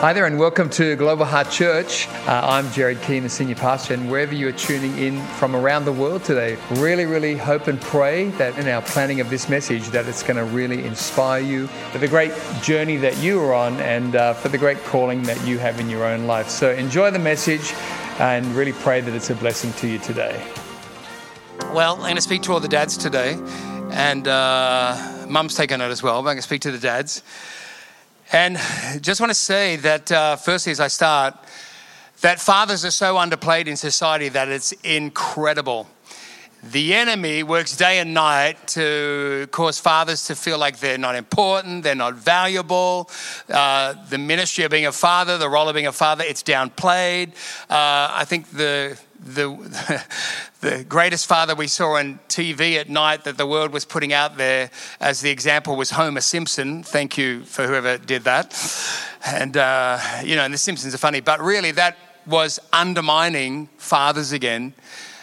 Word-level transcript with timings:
Hi 0.00 0.14
there, 0.14 0.24
and 0.24 0.38
welcome 0.38 0.70
to 0.70 0.96
Global 0.96 1.26
Heart 1.26 1.50
Church. 1.50 2.08
Uh, 2.26 2.40
I'm 2.42 2.72
Gerard 2.72 3.02
Keehan, 3.02 3.22
the 3.22 3.28
senior 3.28 3.54
pastor, 3.54 3.92
and 3.92 4.10
wherever 4.10 4.34
you 4.34 4.48
are 4.48 4.52
tuning 4.52 4.96
in 4.96 5.22
from 5.34 5.54
around 5.54 5.84
the 5.84 5.92
world 5.92 6.24
today, 6.24 6.56
really, 6.70 7.04
really 7.04 7.36
hope 7.36 7.66
and 7.66 7.78
pray 7.78 8.28
that 8.30 8.58
in 8.58 8.66
our 8.66 8.80
planning 8.80 9.20
of 9.20 9.28
this 9.28 9.50
message, 9.50 9.88
that 9.88 10.08
it's 10.08 10.22
going 10.22 10.38
to 10.38 10.44
really 10.44 10.86
inspire 10.86 11.42
you 11.42 11.66
for 11.92 11.98
the 11.98 12.08
great 12.08 12.32
journey 12.62 12.96
that 12.96 13.18
you 13.18 13.42
are 13.42 13.52
on 13.52 13.78
and 13.80 14.16
uh, 14.16 14.32
for 14.32 14.48
the 14.48 14.56
great 14.56 14.82
calling 14.84 15.22
that 15.24 15.46
you 15.46 15.58
have 15.58 15.78
in 15.78 15.90
your 15.90 16.06
own 16.06 16.26
life. 16.26 16.48
So 16.48 16.70
enjoy 16.70 17.10
the 17.10 17.18
message 17.18 17.74
and 18.18 18.46
really 18.54 18.72
pray 18.72 19.02
that 19.02 19.14
it's 19.14 19.28
a 19.28 19.34
blessing 19.34 19.70
to 19.74 19.86
you 19.86 19.98
today. 19.98 20.42
Well, 21.74 21.96
I'm 21.96 22.00
going 22.00 22.16
to 22.16 22.22
speak 22.22 22.40
to 22.44 22.54
all 22.54 22.60
the 22.60 22.68
dads 22.68 22.96
today, 22.96 23.38
and 23.90 24.26
uh, 24.26 25.26
mum's 25.28 25.54
taking 25.56 25.76
note 25.76 25.90
as 25.90 26.02
well, 26.02 26.14
but 26.22 26.30
I'm 26.30 26.36
going 26.36 26.36
to 26.38 26.42
speak 26.42 26.62
to 26.62 26.70
the 26.70 26.78
dads. 26.78 27.22
And 28.32 28.58
just 29.00 29.20
want 29.20 29.30
to 29.30 29.34
say 29.34 29.74
that, 29.76 30.12
uh, 30.12 30.36
firstly, 30.36 30.70
as 30.70 30.78
I 30.78 30.86
start, 30.86 31.34
that 32.20 32.38
fathers 32.38 32.84
are 32.84 32.92
so 32.92 33.16
underplayed 33.16 33.66
in 33.66 33.76
society 33.76 34.28
that 34.28 34.48
it's 34.48 34.70
incredible. 34.84 35.88
The 36.62 36.94
enemy 36.94 37.42
works 37.42 37.76
day 37.76 37.98
and 37.98 38.14
night 38.14 38.68
to 38.68 39.48
cause 39.50 39.80
fathers 39.80 40.26
to 40.26 40.36
feel 40.36 40.58
like 40.58 40.78
they're 40.78 40.98
not 40.98 41.16
important, 41.16 41.82
they're 41.82 41.94
not 41.94 42.14
valuable. 42.14 43.10
Uh, 43.48 43.94
the 44.10 44.18
ministry 44.18 44.62
of 44.64 44.70
being 44.70 44.86
a 44.86 44.92
father, 44.92 45.36
the 45.36 45.48
role 45.48 45.68
of 45.68 45.74
being 45.74 45.86
a 45.88 45.92
father, 45.92 46.22
it's 46.22 46.42
downplayed. 46.42 47.30
Uh, 47.68 48.12
I 48.12 48.24
think 48.26 48.50
the 48.50 48.96
the, 49.22 50.04
the 50.60 50.84
greatest 50.84 51.26
father 51.26 51.54
we 51.54 51.66
saw 51.66 51.96
on 51.96 52.18
TV 52.28 52.76
at 52.76 52.88
night 52.88 53.24
that 53.24 53.36
the 53.36 53.46
world 53.46 53.72
was 53.72 53.84
putting 53.84 54.12
out 54.12 54.36
there 54.36 54.70
as 55.00 55.20
the 55.20 55.30
example 55.30 55.76
was 55.76 55.90
Homer 55.90 56.20
Simpson. 56.20 56.82
Thank 56.82 57.18
you 57.18 57.44
for 57.44 57.66
whoever 57.66 57.98
did 57.98 58.24
that. 58.24 58.56
And, 59.26 59.56
uh, 59.56 59.98
you 60.24 60.36
know, 60.36 60.44
and 60.44 60.54
the 60.54 60.58
Simpsons 60.58 60.94
are 60.94 60.98
funny, 60.98 61.20
but 61.20 61.40
really 61.40 61.70
that 61.72 61.96
was 62.26 62.58
undermining 62.72 63.68
fathers 63.76 64.32
again, 64.32 64.74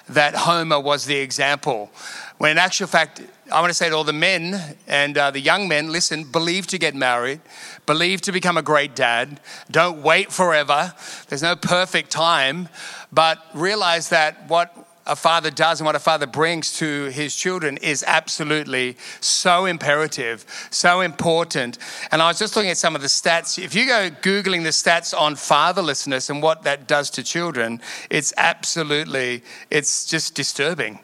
that 0.10 0.36
Homer 0.36 0.80
was 0.80 1.06
the 1.06 1.16
example. 1.18 1.92
When 2.38 2.52
in 2.52 2.58
actual 2.58 2.88
fact, 2.88 3.22
I 3.52 3.62
want 3.62 3.70
to 3.70 3.74
say 3.74 3.90
to 3.90 3.96
all 3.96 4.04
the 4.04 4.14
men 4.14 4.78
and 4.88 5.18
uh, 5.18 5.32
the 5.32 5.40
young 5.40 5.68
men 5.68 5.92
listen, 5.92 6.24
believe 6.24 6.68
to 6.68 6.78
get 6.78 6.96
married, 6.96 7.42
believe 7.86 8.22
to 8.22 8.32
become 8.32 8.58
a 8.58 8.62
great 8.62 8.96
dad. 8.96 9.40
Don't 9.72 10.02
wait 10.02 10.32
forever. 10.32 10.94
There's 11.28 11.44
no 11.44 11.56
perfect 11.56 12.12
time, 12.12 12.70
but 13.12 13.40
realize 13.54 14.10
that 14.10 14.50
what 14.50 14.87
a 15.08 15.16
father 15.16 15.50
does 15.50 15.80
and 15.80 15.86
what 15.86 15.96
a 15.96 16.00
father 16.00 16.28
brings 16.28 16.78
to 16.78 17.06
his 17.06 17.36
children 17.36 17.78
is 17.78 18.04
absolutely 18.06 18.98
so 19.22 19.66
imperative, 19.66 20.46
so 20.70 21.02
important. 21.02 21.78
And 22.12 22.22
I 22.22 22.28
was 22.28 22.40
just 22.40 22.56
looking 22.56 22.72
at 22.72 22.78
some 22.78 22.96
of 22.96 23.02
the 23.02 23.08
stats. 23.08 23.62
If 23.62 23.74
you 23.74 23.88
go 23.88 24.10
Googling 24.22 24.64
the 24.64 24.70
stats 24.70 25.18
on 25.20 25.36
fatherlessness 25.36 26.30
and 26.30 26.44
what 26.44 26.64
that 26.64 26.88
does 26.88 27.10
to 27.12 27.24
children, 27.24 27.82
it's 28.10 28.34
absolutely, 28.38 29.44
it's 29.72 30.06
just 30.06 30.36
disturbing. 30.36 31.00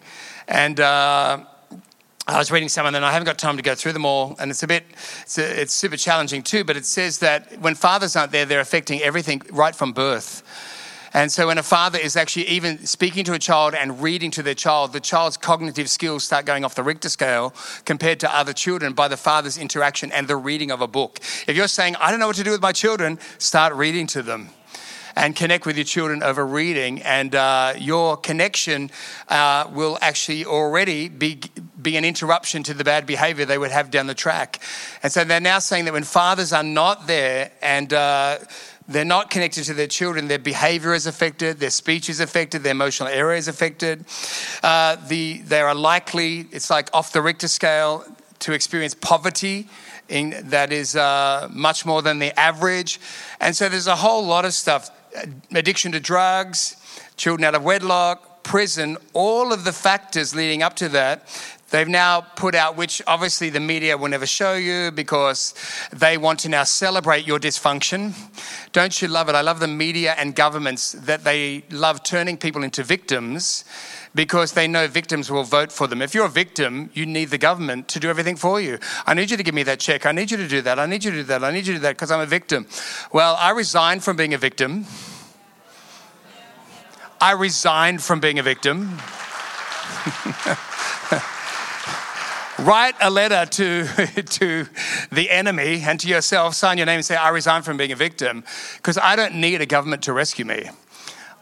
And, 0.48 0.80
uh, 0.80 1.46
I 2.26 2.38
was 2.38 2.52
reading 2.52 2.70
some 2.70 2.86
of 2.86 2.94
them, 2.94 3.04
and 3.04 3.06
I 3.06 3.12
haven't 3.12 3.26
got 3.26 3.38
time 3.38 3.58
to 3.58 3.64
go 3.64 3.76
through 3.76 3.92
them 3.92 4.06
all, 4.06 4.38
and 4.40 4.50
it's 4.50 4.64
a 4.64 4.68
bit, 4.68 4.86
it's, 5.24 5.38
a, 5.38 5.62
it's 5.62 5.74
super 5.74 5.98
challenging 5.98 6.42
too. 6.42 6.64
But 6.64 6.78
it 6.78 6.86
says 6.86 7.20
that 7.20 7.60
when 7.60 7.76
fathers 7.76 8.16
aren't 8.16 8.32
there, 8.32 8.46
they're 8.46 8.62
affecting 8.62 9.02
everything 9.02 9.42
right 9.52 9.76
from 9.76 9.92
birth. 9.92 10.42
And 11.14 11.32
so 11.32 11.48
when 11.48 11.58
a 11.58 11.64
father 11.64 12.00
is 12.00 12.16
actually 12.16 12.48
even 12.48 12.86
speaking 12.86 13.24
to 13.26 13.34
a 13.34 13.40
child 13.40 13.76
and 13.76 14.02
reading 14.02 14.32
to 14.32 14.44
their 14.44 14.56
child, 14.56 14.94
the 14.94 15.00
child's 15.00 15.38
cognitive 15.38 15.90
skills 15.90 16.24
start 16.24 16.46
going 16.46 16.66
off 16.66 16.74
the 16.74 16.84
Richter 16.84 17.10
scale 17.10 17.54
compared 17.86 18.20
to 18.22 18.36
other 18.36 18.54
children 18.54 18.94
by 18.94 19.08
the 19.08 19.18
father's 19.18 19.58
interaction 19.58 20.12
and 20.12 20.28
the 20.28 20.36
reading 20.36 20.72
of 20.72 20.82
a 20.82 20.88
book. 20.88 21.20
If 21.48 21.56
you're 21.56 21.68
saying, 21.68 21.96
I 21.98 22.10
don't 22.10 22.20
know 22.20 22.28
what 22.28 22.38
to 22.38 22.44
do 22.44 22.52
with 22.52 22.62
my 22.62 22.72
children, 22.72 23.20
start 23.38 23.74
reading 23.74 24.08
to 24.08 24.24
them 24.24 24.50
and 25.16 25.36
connect 25.36 25.66
with 25.66 25.78
your 25.78 25.86
children 25.86 26.24
over 26.24 26.46
reading, 26.46 27.02
and 27.04 27.36
uh, 27.36 27.74
your 27.78 28.18
connection 28.18 28.90
uh, 29.30 29.70
will 29.72 29.98
actually 30.02 30.46
already 30.46 31.10
be, 31.10 31.40
be 31.82 31.98
an 31.98 32.06
interruption 32.06 32.64
to 32.64 32.74
the 32.74 32.84
bad 32.84 33.06
behavior 33.06 33.46
they 33.46 33.58
would 33.58 33.72
have 33.72 33.92
down 33.92 34.08
the 34.08 34.16
track. 34.16 34.60
And 35.04 35.12
so 35.12 35.24
they're 35.24 35.40
now 35.40 35.60
saying 35.60 35.86
that 35.86 35.94
when 35.94 36.04
fathers 36.04 36.52
are 36.54 36.64
not 36.64 37.08
there 37.08 37.52
and 37.62 37.94
uh, 37.94 38.40
they're 38.88 39.06
not 39.06 39.30
connected 39.30 39.64
to 39.66 39.74
their 39.74 39.88
children. 39.88 40.28
Their 40.28 40.40
behavior 40.40 40.94
is 40.94 41.08
affected, 41.08 41.60
their 41.60 41.70
speech 41.70 42.10
is 42.10 42.20
affected, 42.20 42.64
their 42.64 42.72
emotional 42.72 43.10
area 43.10 43.38
is 43.38 43.48
affected. 43.48 44.06
Uh, 44.62 44.98
the, 45.08 45.42
they 45.46 45.62
are 45.62 45.76
likely, 45.76 46.48
it's 46.52 46.70
like 46.70 46.90
off 46.94 47.14
the 47.14 47.22
Richter 47.22 47.48
scale, 47.48 48.06
to 48.40 48.52
experience 48.52 48.94
poverty 48.94 49.70
in, 50.10 50.36
that 50.50 50.74
is 50.74 50.98
uh, 50.98 51.48
much 51.52 51.86
more 51.86 52.02
than 52.02 52.20
the 52.20 52.38
average. 52.38 53.00
And 53.40 53.56
so 53.56 53.70
there's 53.70 53.88
a 53.88 53.96
whole 53.96 54.26
lot 54.26 54.44
of 54.44 54.54
stuff 54.54 54.92
addiction 55.54 55.94
to 55.94 56.00
drugs, 56.00 56.76
children 57.16 57.46
out 57.46 57.56
of 57.56 57.64
wedlock, 57.64 58.44
prison, 58.44 58.98
all 59.14 59.54
of 59.54 59.64
the 59.64 59.72
factors 59.72 60.36
leading 60.36 60.62
up 60.62 60.76
to 60.76 60.90
that 60.90 61.28
They've 61.74 61.90
now 61.90 62.22
put 62.22 62.54
out, 62.54 62.78
which 62.78 63.02
obviously 63.08 63.50
the 63.50 63.60
media 63.60 63.98
will 63.98 64.10
never 64.10 64.28
show 64.28 64.54
you 64.54 64.92
because 64.92 65.56
they 65.92 66.20
want 66.20 66.42
to 66.42 66.50
now 66.50 66.66
celebrate 66.66 67.26
your 67.26 67.40
dysfunction. 67.40 68.14
Don't 68.74 69.02
you 69.02 69.08
love 69.08 69.28
it? 69.28 69.34
I 69.34 69.42
love 69.42 69.60
the 69.60 69.68
media 69.68 70.14
and 70.20 70.36
governments 70.36 70.92
that 70.92 71.24
they 71.24 71.64
love 71.72 72.04
turning 72.04 72.38
people 72.38 72.64
into 72.64 72.84
victims 72.84 73.66
because 74.14 74.52
they 74.52 74.68
know 74.68 74.88
victims 74.88 75.32
will 75.32 75.46
vote 75.46 75.72
for 75.72 75.88
them. 75.88 76.04
If 76.04 76.14
you're 76.14 76.28
a 76.28 76.30
victim, 76.30 76.92
you 76.94 77.08
need 77.08 77.32
the 77.32 77.40
government 77.40 77.88
to 77.88 78.00
do 78.00 78.08
everything 78.08 78.36
for 78.36 78.62
you. 78.62 78.78
I 79.08 79.16
need 79.16 79.32
you 79.32 79.38
to 79.38 79.42
give 79.42 79.56
me 79.56 79.64
that 79.64 79.80
check. 79.80 80.06
I 80.06 80.12
need 80.12 80.30
you 80.30 80.38
to 80.38 80.48
do 80.48 80.62
that. 80.62 80.78
I 80.78 80.86
need 80.86 81.04
you 81.04 81.10
to 81.10 81.18
do 81.18 81.24
that. 81.24 81.44
I 81.44 81.50
need 81.50 81.66
you 81.66 81.74
to 81.74 81.80
do 81.80 81.84
that 81.88 81.96
because 81.96 82.12
I'm 82.12 82.20
a 82.20 82.28
victim. 82.28 82.68
Well, 83.12 83.36
I 83.40 83.50
resigned 83.50 84.04
from 84.04 84.16
being 84.16 84.36
a 84.36 84.38
victim. 84.38 84.86
I 87.20 87.32
resigned 87.32 88.04
from 88.04 88.20
being 88.20 88.38
a 88.38 88.44
victim. 88.44 89.00
write 92.60 92.96
a 93.02 93.10
letter 93.10 93.46
to, 93.46 93.86
to 94.24 94.68
the 95.12 95.30
enemy 95.30 95.82
and 95.84 96.00
to 96.00 96.08
yourself, 96.08 96.56
sign 96.56 96.78
your 96.78 96.86
name 96.86 96.98
and 96.98 97.06
say, 97.06 97.16
I 97.16 97.30
resign 97.30 97.62
from 97.62 97.78
being 97.78 97.92
a 97.92 97.96
victim, 97.96 98.44
because 98.78 98.98
I 98.98 99.16
don't 99.16 99.36
need 99.36 99.62
a 99.62 99.66
government 99.66 100.04
to 100.04 100.14
rescue 100.14 100.46
me. 100.46 100.70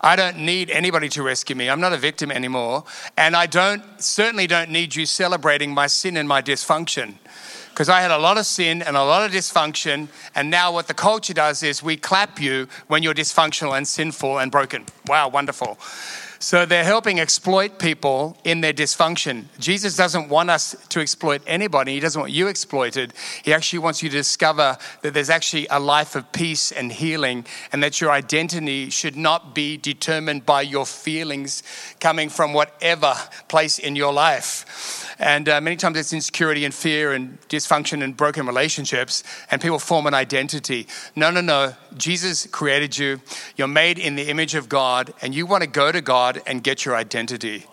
I 0.04 0.16
don't 0.16 0.40
need 0.40 0.72
anybody 0.72 1.10
to 1.10 1.22
rescue 1.22 1.56
me. 1.56 1.70
I'm 1.70 1.80
not 1.80 1.94
a 1.94 1.98
victim 1.98 2.32
anymore. 2.32 2.86
And 3.18 3.36
I 3.36 3.46
don't, 3.46 3.84
certainly 4.02 4.48
don't 4.48 4.72
need 4.72 4.96
you 4.96 5.06
celebrating 5.06 5.74
my 5.74 5.86
sin 5.86 6.18
and 6.18 6.28
my 6.28 6.42
dysfunction. 6.42 7.16
Because 7.70 7.88
I 7.88 8.02
had 8.02 8.10
a 8.10 8.18
lot 8.18 8.40
of 8.40 8.48
sin 8.48 8.82
and 8.82 8.98
a 8.98 9.04
lot 9.04 9.24
of 9.24 9.32
dysfunction. 9.32 10.08
And 10.34 10.50
now 10.50 10.74
what 10.74 10.88
the 10.88 10.96
culture 10.96 11.36
does 11.36 11.62
is 11.62 11.84
we 11.84 11.98
clap 11.98 12.42
you 12.42 12.68
when 12.88 13.04
you're 13.04 13.14
dysfunctional 13.14 13.78
and 13.78 13.88
sinful 13.88 14.40
and 14.40 14.52
broken. 14.52 14.88
Wow, 15.06 15.30
wonderful. 15.30 15.78
So 16.42 16.66
they're 16.66 16.84
helping 16.84 17.20
exploit 17.20 17.78
people 17.78 18.36
in 18.44 18.62
their 18.62 18.74
dysfunction. 18.74 19.46
Jesus 19.60 19.96
doesn't 19.96 20.28
want 20.28 20.50
us 20.50 20.76
to 20.90 21.00
exploit 21.00 21.44
anybody. 21.46 21.94
He 21.94 22.00
doesn't 22.00 22.20
want 22.20 22.34
you 22.34 22.48
exploited. 22.48 23.14
He 23.44 23.54
actually 23.54 23.78
wants 23.78 24.02
you 24.02 24.10
to 24.10 24.18
discover 24.18 24.76
that 25.04 25.14
there's 25.14 25.30
actually 25.30 25.68
a 25.70 25.80
life 25.80 26.16
of 26.16 26.32
peace 26.32 26.72
and 26.72 26.92
healing 26.92 27.46
and 27.72 27.84
that 27.84 28.02
your 28.02 28.10
identity 28.10 28.90
should 28.90 29.16
not 29.16 29.54
be 29.54 29.78
determined 29.78 30.44
by 30.44 30.64
your 30.64 30.88
feelings 30.88 31.62
coming 32.00 32.28
from 32.28 32.54
whatever 32.54 33.14
place 33.48 33.78
in 33.78 33.96
your 33.96 34.12
life. 34.12 35.16
And 35.20 35.48
uh, 35.48 35.62
many 35.62 35.76
times 35.76 35.96
it's 36.00 36.12
insecurity 36.12 36.66
and 36.66 36.74
fear 36.74 37.12
and 37.12 37.40
dysfunction 37.50 38.04
and 38.04 38.18
broken 38.18 38.48
relationships, 38.48 39.24
and 39.52 39.62
people 39.62 39.78
form 39.78 40.08
an 40.08 40.16
identity. 40.16 40.88
No, 41.16 41.30
no, 41.30 41.42
no. 41.42 41.76
Jesus 41.98 42.46
created 42.48 42.98
you. 42.98 43.22
You're 43.56 43.68
made 43.68 44.00
in 44.00 44.16
the 44.16 44.30
image 44.30 44.56
of 44.56 44.70
God, 44.70 45.14
and 45.22 45.34
you 45.36 45.46
want 45.46 45.64
to 45.64 45.70
go 45.70 45.92
to 45.92 46.02
God 46.02 46.42
and 46.46 46.64
get 46.64 46.86
your 46.86 46.96
identity 46.96 47.66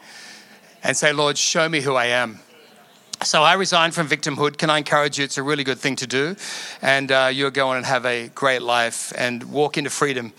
and 0.82 0.96
say, 0.96 1.12
Lord, 1.12 1.36
show 1.38 1.68
me 1.68 1.80
who 1.80 1.94
I 1.94 2.06
am. 2.06 2.40
So 3.22 3.42
I 3.42 3.54
resigned 3.54 3.94
from 3.94 4.08
victimhood. 4.08 4.58
Can 4.58 4.70
I 4.70 4.78
encourage 4.78 5.18
you? 5.18 5.24
It's 5.24 5.38
a 5.38 5.42
really 5.42 5.64
good 5.64 5.78
thing 5.78 5.96
to 5.96 6.06
do. 6.06 6.36
And 6.82 7.10
uh, 7.10 7.30
you'll 7.32 7.50
go 7.50 7.68
on 7.68 7.76
and 7.76 7.86
have 7.86 8.06
a 8.06 8.28
great 8.28 8.62
life 8.62 9.12
and 9.16 9.42
walk 9.50 9.76
into 9.76 9.90
freedom 9.90 10.32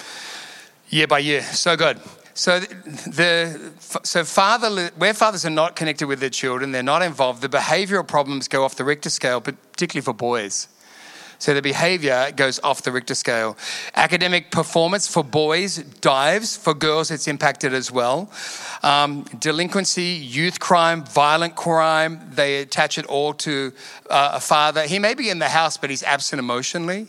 year 0.90 1.08
by 1.08 1.20
year. 1.20 1.42
So 1.42 1.76
good. 1.76 2.00
So 2.34 2.62
the 2.62 3.74
so 3.82 4.24
father 4.24 4.92
where 4.96 5.14
fathers 5.14 5.46
are 5.46 5.50
not 5.50 5.76
connected 5.76 6.08
with 6.08 6.22
their 6.22 6.30
children, 6.30 6.72
they're 6.72 6.82
not 6.82 7.02
involved. 7.02 7.42
The 7.42 7.50
behavioural 7.50 8.08
problems 8.08 8.48
go 8.48 8.64
off 8.64 8.76
the 8.76 8.86
Richter 8.86 9.10
scale, 9.10 9.42
but 9.42 9.56
particularly 9.74 10.06
for 10.06 10.14
boys. 10.14 10.70
So 11.40 11.54
the 11.54 11.62
behavior 11.62 12.34
goes 12.36 12.60
off 12.60 12.82
the 12.82 12.92
Richter 12.92 13.16
scale. 13.16 13.58
Academic 13.96 14.52
performance 14.52 15.08
for 15.08 15.24
boys 15.24 15.78
dives. 16.02 16.58
For 16.58 16.74
girls, 16.74 17.12
it's 17.12 17.30
impacted 17.30 17.74
as 17.74 17.90
well. 17.90 18.30
Um, 18.84 19.24
delinquency, 19.40 20.04
youth 20.04 20.60
crime, 20.60 21.06
violent 21.06 21.56
crime, 21.56 22.20
they 22.30 22.58
attach 22.58 22.98
it 22.98 23.06
all 23.06 23.34
to 23.36 23.72
uh, 24.10 24.32
a 24.34 24.40
father. 24.42 24.84
He 24.84 25.00
may 25.00 25.14
be 25.14 25.30
in 25.30 25.40
the 25.40 25.48
house, 25.48 25.78
but 25.78 25.90
he's 25.90 26.04
absent 26.04 26.40
emotionally. 26.40 27.08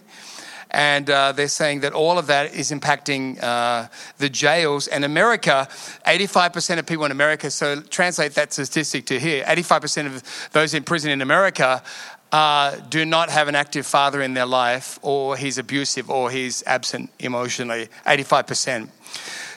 And 0.70 1.10
uh, 1.10 1.32
they're 1.32 1.48
saying 1.48 1.80
that 1.80 1.92
all 1.92 2.16
of 2.16 2.28
that 2.28 2.54
is 2.54 2.70
impacting 2.70 3.42
uh, 3.42 3.88
the 4.18 4.28
jails. 4.28 4.86
And 4.86 5.04
America, 5.04 5.66
85% 6.06 6.78
of 6.78 6.86
people 6.86 7.04
in 7.04 7.10
America, 7.10 7.50
so 7.50 7.80
translate 7.80 8.34
that 8.34 8.52
statistic 8.52 9.06
to 9.06 9.18
here 9.18 9.44
85% 9.44 10.06
of 10.06 10.50
those 10.52 10.72
in 10.72 10.84
prison 10.84 11.10
in 11.10 11.20
America 11.20 11.82
uh, 12.32 12.76
do 12.88 13.04
not 13.04 13.30
have 13.30 13.48
an 13.48 13.54
active 13.54 13.86
father 13.86 14.22
in 14.22 14.34
their 14.34 14.46
life, 14.46 14.98
or 15.02 15.36
he's 15.36 15.58
abusive, 15.58 16.10
or 16.10 16.30
he's 16.30 16.62
absent 16.66 17.10
emotionally. 17.18 17.88
85%. 18.06 18.88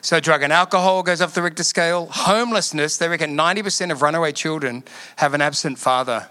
So, 0.02 0.20
drug 0.20 0.44
and 0.44 0.52
alcohol 0.52 1.04
goes 1.04 1.22
off 1.22 1.34
the 1.34 1.42
Richter 1.42 1.64
scale. 1.64 2.08
Homelessness, 2.08 2.98
they 2.98 3.08
reckon 3.08 3.38
90% 3.38 3.92
of 3.92 4.02
runaway 4.02 4.32
children 4.32 4.84
have 5.18 5.34
an 5.34 5.42
absent 5.42 5.80
father. 5.80 6.28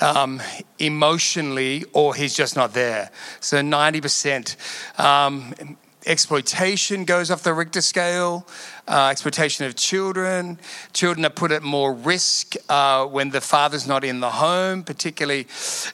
Um, 0.00 0.42
emotionally, 0.80 1.84
or 1.92 2.14
he's 2.14 2.34
just 2.34 2.56
not 2.56 2.74
there. 2.74 3.10
So 3.38 3.58
90%. 3.58 4.56
Um, 4.98 5.76
exploitation 6.06 7.04
goes 7.04 7.30
off 7.30 7.42
the 7.42 7.54
Richter 7.54 7.82
scale 7.82 8.48
uh, 8.88 9.08
exploitation 9.10 9.64
of 9.64 9.76
children. 9.76 10.58
Children 10.92 11.24
are 11.24 11.30
put 11.30 11.52
at 11.52 11.62
more 11.62 11.92
risk 11.92 12.54
uh, 12.68 13.06
when 13.06 13.30
the 13.30 13.40
father's 13.40 13.86
not 13.86 14.04
in 14.04 14.20
the 14.20 14.30
home, 14.30 14.82
particularly 14.82 15.46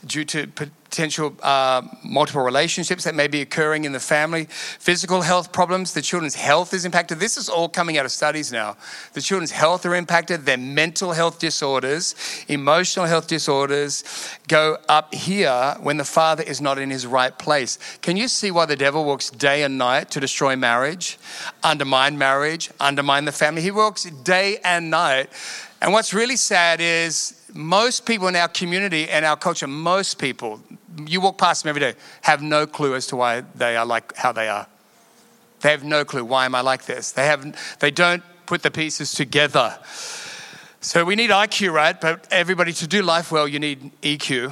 due 0.06 0.24
to 0.24 0.46
potential 0.88 1.34
uh, 1.42 1.82
multiple 2.02 2.42
relationships 2.42 3.04
that 3.04 3.14
may 3.14 3.28
be 3.28 3.42
occurring 3.42 3.84
in 3.84 3.92
the 3.92 4.00
family. 4.00 4.46
Physical 4.48 5.20
health 5.20 5.52
problems, 5.52 5.92
the 5.92 6.00
children's 6.00 6.34
health 6.34 6.72
is 6.72 6.86
impacted. 6.86 7.18
This 7.18 7.36
is 7.36 7.50
all 7.50 7.68
coming 7.68 7.98
out 7.98 8.06
of 8.06 8.10
studies 8.10 8.50
now. 8.50 8.76
The 9.12 9.20
children's 9.20 9.50
health 9.50 9.84
are 9.84 9.94
impacted, 9.94 10.46
their 10.46 10.56
mental 10.56 11.12
health 11.12 11.38
disorders, 11.38 12.14
emotional 12.48 13.04
health 13.04 13.26
disorders 13.26 14.02
go 14.48 14.78
up 14.88 15.12
here 15.12 15.76
when 15.82 15.98
the 15.98 16.04
father 16.04 16.42
is 16.42 16.60
not 16.60 16.78
in 16.78 16.90
his 16.90 17.06
right 17.06 17.38
place. 17.38 17.78
Can 18.00 18.16
you 18.16 18.26
see 18.26 18.50
why 18.50 18.64
the 18.64 18.76
devil 18.76 19.04
works 19.04 19.30
day 19.30 19.62
and 19.64 19.76
night 19.76 20.10
to 20.12 20.20
destroy 20.20 20.56
marriage, 20.56 21.18
undermine 21.62 22.16
marriage, 22.16 22.70
undermine 22.80 23.24
the 23.24 23.32
family. 23.32 23.62
He 23.62 23.70
works 23.70 24.04
day 24.04 24.58
and 24.64 24.90
night. 24.90 25.30
And 25.80 25.92
what's 25.92 26.12
really 26.12 26.36
sad 26.36 26.80
is 26.80 27.40
most 27.54 28.06
people 28.06 28.28
in 28.28 28.36
our 28.36 28.48
community 28.48 29.08
and 29.08 29.24
our 29.24 29.36
culture, 29.36 29.66
most 29.66 30.18
people, 30.18 30.60
you 31.06 31.20
walk 31.20 31.38
past 31.38 31.62
them 31.62 31.70
every 31.70 31.80
day, 31.80 31.94
have 32.22 32.42
no 32.42 32.66
clue 32.66 32.94
as 32.94 33.06
to 33.08 33.16
why 33.16 33.42
they 33.54 33.76
are 33.76 33.86
like 33.86 34.14
how 34.16 34.32
they 34.32 34.48
are. 34.48 34.66
They 35.60 35.70
have 35.70 35.84
no 35.84 36.04
clue. 36.04 36.24
Why 36.24 36.44
am 36.44 36.54
I 36.54 36.60
like 36.60 36.84
this? 36.84 37.12
They 37.12 37.26
have 37.26 37.78
they 37.80 37.90
don't 37.90 38.22
put 38.46 38.62
the 38.62 38.70
pieces 38.70 39.12
together. 39.12 39.78
So 40.80 41.04
we 41.04 41.16
need 41.16 41.30
IQ, 41.30 41.72
right? 41.72 42.00
But 42.00 42.28
everybody 42.30 42.72
to 42.74 42.86
do 42.86 43.02
life 43.02 43.32
well, 43.32 43.48
you 43.48 43.58
need 43.58 43.90
EQ. 44.02 44.30
You 44.30 44.50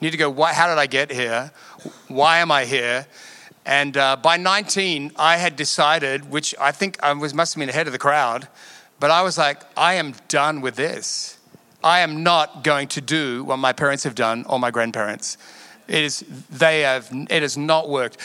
need 0.00 0.10
to 0.10 0.16
go, 0.16 0.28
why, 0.28 0.52
how 0.52 0.66
did 0.68 0.78
I 0.78 0.86
get 0.86 1.12
here? 1.12 1.52
Why 2.08 2.38
am 2.38 2.50
I 2.50 2.64
here? 2.64 3.06
And 3.66 3.96
uh, 3.96 4.16
by 4.16 4.36
19, 4.36 5.12
I 5.16 5.36
had 5.36 5.56
decided, 5.56 6.30
which 6.30 6.54
I 6.60 6.70
think 6.72 7.02
I 7.02 7.12
was 7.14 7.32
must 7.32 7.54
have 7.54 7.60
been 7.60 7.68
ahead 7.68 7.86
of 7.86 7.92
the 7.92 7.98
crowd, 7.98 8.48
but 9.00 9.10
I 9.10 9.22
was 9.22 9.38
like, 9.38 9.62
I 9.76 9.94
am 9.94 10.14
done 10.28 10.60
with 10.60 10.76
this. 10.76 11.38
I 11.82 12.00
am 12.00 12.22
not 12.22 12.64
going 12.64 12.88
to 12.88 13.00
do 13.00 13.44
what 13.44 13.58
my 13.58 13.72
parents 13.72 14.04
have 14.04 14.14
done 14.14 14.44
or 14.48 14.58
my 14.58 14.70
grandparents. 14.70 15.36
It 15.86 16.02
is 16.02 16.24
they 16.50 16.80
have 16.80 17.08
it 17.12 17.42
has 17.42 17.58
not 17.58 17.90
worked. 17.90 18.16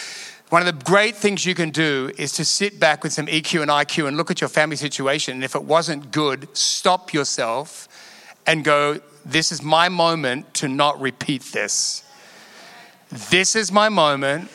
One 0.50 0.62
of 0.62 0.66
the 0.66 0.84
great 0.84 1.16
things 1.16 1.46
you 1.46 1.54
can 1.54 1.70
do 1.70 2.12
is 2.18 2.32
to 2.34 2.46
sit 2.46 2.80
back 2.80 3.04
with 3.04 3.14
some 3.14 3.28
EQ 3.28 3.62
and 3.62 3.70
IQ 3.70 4.08
and 4.08 4.18
look 4.18 4.32
at 4.32 4.42
your 4.42 4.48
family 4.48 4.78
situation. 4.78 5.36
And 5.36 5.44
if 5.44 5.56
it 5.56 5.64
wasn't 5.64 6.12
good, 6.12 6.48
stop 6.58 7.14
yourself 7.14 7.88
and 8.48 8.64
go, 8.64 9.00
This 9.26 9.52
is 9.52 9.62
my 9.62 9.90
moment 9.90 10.54
to 10.56 10.68
not 10.68 11.00
repeat 11.00 11.44
this. 11.52 12.04
This 13.30 13.56
is 13.56 13.72
my 13.72 13.90
moment 13.90 14.50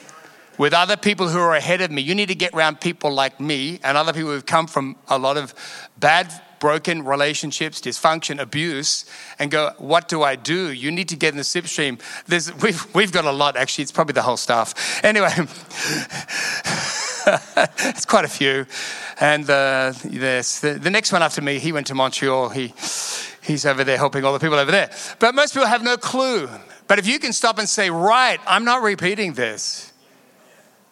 with 0.59 0.73
other 0.73 0.97
people 0.97 1.29
who 1.29 1.39
are 1.39 1.55
ahead 1.55 1.81
of 1.81 1.91
me. 1.91 2.03
You 2.03 2.15
need 2.15 2.29
to 2.29 2.35
get 2.35 2.55
around 2.55 2.81
people 2.81 3.13
like 3.13 3.41
me 3.41 3.81
and 3.83 3.97
other 3.97 4.13
people 4.13 4.31
who've 4.31 4.47
come 4.47 4.67
from 4.67 4.97
a 5.09 5.19
lot 5.19 5.37
of 5.37 5.55
bad, 5.99 6.33
broken 6.61 7.05
relationships, 7.05 7.81
dysfunction, 7.81 8.41
abuse, 8.41 9.05
and 9.39 9.51
go, 9.51 9.73
what 9.79 10.09
do 10.09 10.23
I 10.23 10.37
do? 10.37 10.73
You 10.73 10.91
need 10.91 11.09
to 11.11 11.17
get 11.17 11.33
in 11.33 11.37
the 11.37 11.43
slipstream. 11.43 12.01
There's, 12.27 12.55
we've, 12.63 12.95
we've 12.95 13.13
got 13.13 13.25
a 13.25 13.33
lot, 13.33 13.57
actually. 13.57 13.83
It's 13.83 13.93
probably 13.93 14.15
the 14.15 14.23
whole 14.23 14.37
staff. 14.37 15.05
Anyway, 15.05 15.29
it's 17.89 18.05
quite 18.05 18.25
a 18.25 18.29
few. 18.29 18.67
And 19.21 19.49
uh, 19.49 19.93
the, 20.03 20.79
the 20.81 20.91
next 20.91 21.13
one 21.13 21.23
after 21.23 21.43
me, 21.43 21.59
he 21.59 21.73
went 21.73 21.87
to 21.89 21.95
Montreal. 21.95 22.51
He, 22.51 22.73
he's 23.43 23.67
over 23.67 23.85
there 23.85 23.97
helping 23.97 24.25
all 24.25 24.33
the 24.33 24.41
people 24.41 24.59
over 24.59 24.71
there. 24.71 24.91
But 25.19 25.35
most 25.35 25.55
people 25.55 25.69
have 25.69 25.83
no 25.83 25.97
clue. 25.97 26.49
But 26.87 26.99
if 26.99 27.07
you 27.07 27.19
can 27.19 27.33
stop 27.33 27.59
and 27.59 27.69
say, 27.69 27.91
right, 27.91 28.39
I'm 28.47 28.65
not 28.65 28.83
repeating 28.83 29.35
this. 29.35 29.93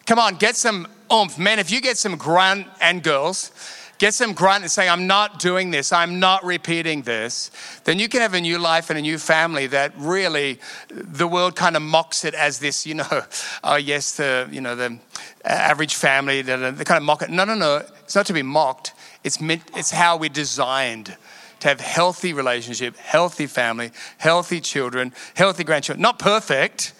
Come 0.05 0.19
on, 0.19 0.35
get 0.35 0.55
some 0.57 0.87
oomph. 1.11 1.39
Man, 1.39 1.59
if 1.59 1.71
you 1.71 1.79
get 1.79 1.97
some 1.97 2.17
grunt 2.17 2.67
and 2.81 3.01
girls, 3.01 3.51
get 3.99 4.13
some 4.13 4.33
grunt 4.33 4.63
and 4.63 4.71
say, 4.71 4.89
I'm 4.89 5.07
not 5.07 5.39
doing 5.39 5.71
this, 5.71 5.93
I'm 5.93 6.19
not 6.19 6.43
repeating 6.43 7.03
this, 7.03 7.51
then 7.85 7.99
you 7.99 8.09
can 8.09 8.19
have 8.19 8.33
a 8.33 8.41
new 8.41 8.59
life 8.59 8.89
and 8.89 8.99
a 8.99 9.01
new 9.01 9.17
family 9.17 9.67
that 9.67 9.93
really 9.97 10.59
the 10.89 11.25
world 11.25 11.55
kind 11.55 11.77
of 11.77 11.81
mocks 11.81 12.25
it 12.25 12.33
as 12.33 12.59
this, 12.59 12.85
you 12.85 12.95
know, 12.95 13.23
oh 13.63 13.77
yes, 13.77 14.17
the 14.17 14.49
you 14.51 14.59
know, 14.59 14.75
the 14.75 14.99
average 15.45 15.95
family, 15.95 16.41
they 16.41 16.57
kind 16.57 16.97
of 16.97 17.03
mock 17.03 17.21
it. 17.21 17.29
No, 17.29 17.45
no, 17.45 17.55
no. 17.55 17.77
It's 18.03 18.15
not 18.15 18.25
to 18.25 18.33
be 18.33 18.43
mocked. 18.43 18.93
It's 19.23 19.39
meant, 19.39 19.61
it's 19.73 19.91
how 19.91 20.17
we're 20.17 20.29
designed 20.29 21.15
to 21.61 21.69
have 21.69 21.79
healthy 21.79 22.33
relationship, 22.33 22.97
healthy 22.97 23.47
family, 23.47 23.91
healthy 24.17 24.59
children, 24.59 25.13
healthy 25.33 25.63
grandchildren. 25.63 26.01
Not 26.01 26.19
perfect, 26.19 26.93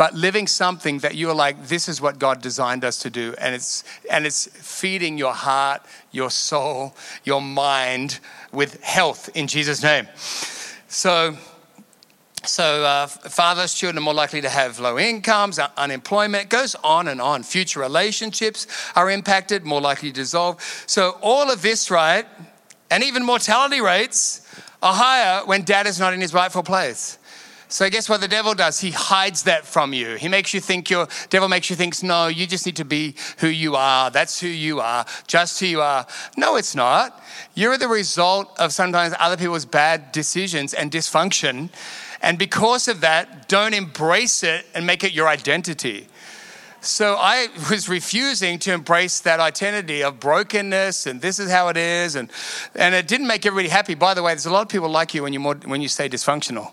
but 0.00 0.14
living 0.14 0.46
something 0.46 0.96
that 1.00 1.14
you're 1.14 1.34
like 1.34 1.66
this 1.66 1.86
is 1.86 2.00
what 2.00 2.18
god 2.18 2.40
designed 2.40 2.86
us 2.86 2.96
to 2.96 3.10
do 3.10 3.34
and 3.36 3.54
it's 3.54 3.84
and 4.10 4.24
it's 4.24 4.46
feeding 4.46 5.18
your 5.18 5.34
heart 5.34 5.82
your 6.10 6.30
soul 6.30 6.96
your 7.22 7.42
mind 7.42 8.18
with 8.50 8.82
health 8.82 9.28
in 9.34 9.46
jesus 9.46 9.82
name. 9.82 10.08
So 10.88 11.36
so 12.44 12.82
uh, 12.82 13.08
fathers 13.08 13.74
children 13.74 13.98
are 13.98 14.00
more 14.00 14.14
likely 14.14 14.40
to 14.40 14.48
have 14.48 14.80
low 14.80 14.98
incomes 14.98 15.58
unemployment 15.58 16.44
it 16.44 16.48
goes 16.48 16.74
on 16.76 17.06
and 17.06 17.20
on. 17.20 17.42
Future 17.42 17.80
relationships 17.80 18.66
are 18.96 19.10
impacted 19.10 19.66
more 19.66 19.82
likely 19.82 20.08
to 20.08 20.14
dissolve. 20.14 20.62
So 20.86 21.18
all 21.20 21.50
of 21.50 21.60
this 21.60 21.90
right 21.90 22.24
and 22.90 23.04
even 23.04 23.22
mortality 23.22 23.82
rates 23.82 24.48
are 24.82 24.94
higher 24.94 25.44
when 25.44 25.62
dad 25.64 25.86
is 25.86 26.00
not 26.00 26.14
in 26.14 26.22
his 26.22 26.32
rightful 26.32 26.62
place 26.62 27.18
so 27.70 27.88
guess 27.88 28.08
what 28.08 28.20
the 28.20 28.28
devil 28.28 28.52
does? 28.52 28.80
He 28.80 28.90
hides 28.90 29.44
that 29.44 29.64
from 29.64 29.94
you. 29.94 30.16
He 30.16 30.28
makes 30.28 30.52
you 30.52 30.60
think 30.60 30.90
your 30.90 31.06
devil 31.28 31.48
makes 31.48 31.70
you 31.70 31.76
think, 31.76 32.02
no, 32.02 32.26
you 32.26 32.46
just 32.46 32.66
need 32.66 32.76
to 32.76 32.84
be 32.84 33.14
who 33.38 33.46
you 33.46 33.76
are. 33.76 34.10
That's 34.10 34.40
who 34.40 34.48
you 34.48 34.80
are, 34.80 35.06
just 35.28 35.60
who 35.60 35.66
you 35.66 35.80
are. 35.80 36.04
No, 36.36 36.56
it's 36.56 36.74
not. 36.74 37.22
You're 37.54 37.78
the 37.78 37.88
result 37.88 38.52
of 38.58 38.72
sometimes 38.72 39.14
other 39.20 39.36
people's 39.36 39.64
bad 39.64 40.10
decisions 40.10 40.74
and 40.74 40.90
dysfunction. 40.90 41.70
And 42.20 42.38
because 42.38 42.88
of 42.88 43.00
that, 43.02 43.48
don't 43.48 43.72
embrace 43.72 44.42
it 44.42 44.66
and 44.74 44.84
make 44.84 45.04
it 45.04 45.12
your 45.12 45.28
identity. 45.28 46.08
So 46.82 47.16
I 47.18 47.48
was 47.70 47.90
refusing 47.90 48.58
to 48.60 48.72
embrace 48.72 49.20
that 49.20 49.38
identity 49.38 50.02
of 50.02 50.18
brokenness 50.18 51.06
and 51.06 51.20
this 51.20 51.38
is 51.38 51.50
how 51.50 51.68
it 51.68 51.76
is. 51.76 52.14
And, 52.14 52.30
and 52.74 52.94
it 52.94 53.06
didn't 53.06 53.26
make 53.26 53.44
everybody 53.44 53.68
happy. 53.68 53.94
By 53.94 54.14
the 54.14 54.22
way, 54.22 54.32
there's 54.32 54.46
a 54.46 54.50
lot 54.50 54.62
of 54.62 54.68
people 54.68 54.88
like 54.88 55.12
you 55.12 55.22
when 55.22 55.34
you, 55.34 55.40
more, 55.40 55.56
when 55.56 55.82
you 55.82 55.88
stay 55.88 56.08
dysfunctional. 56.08 56.72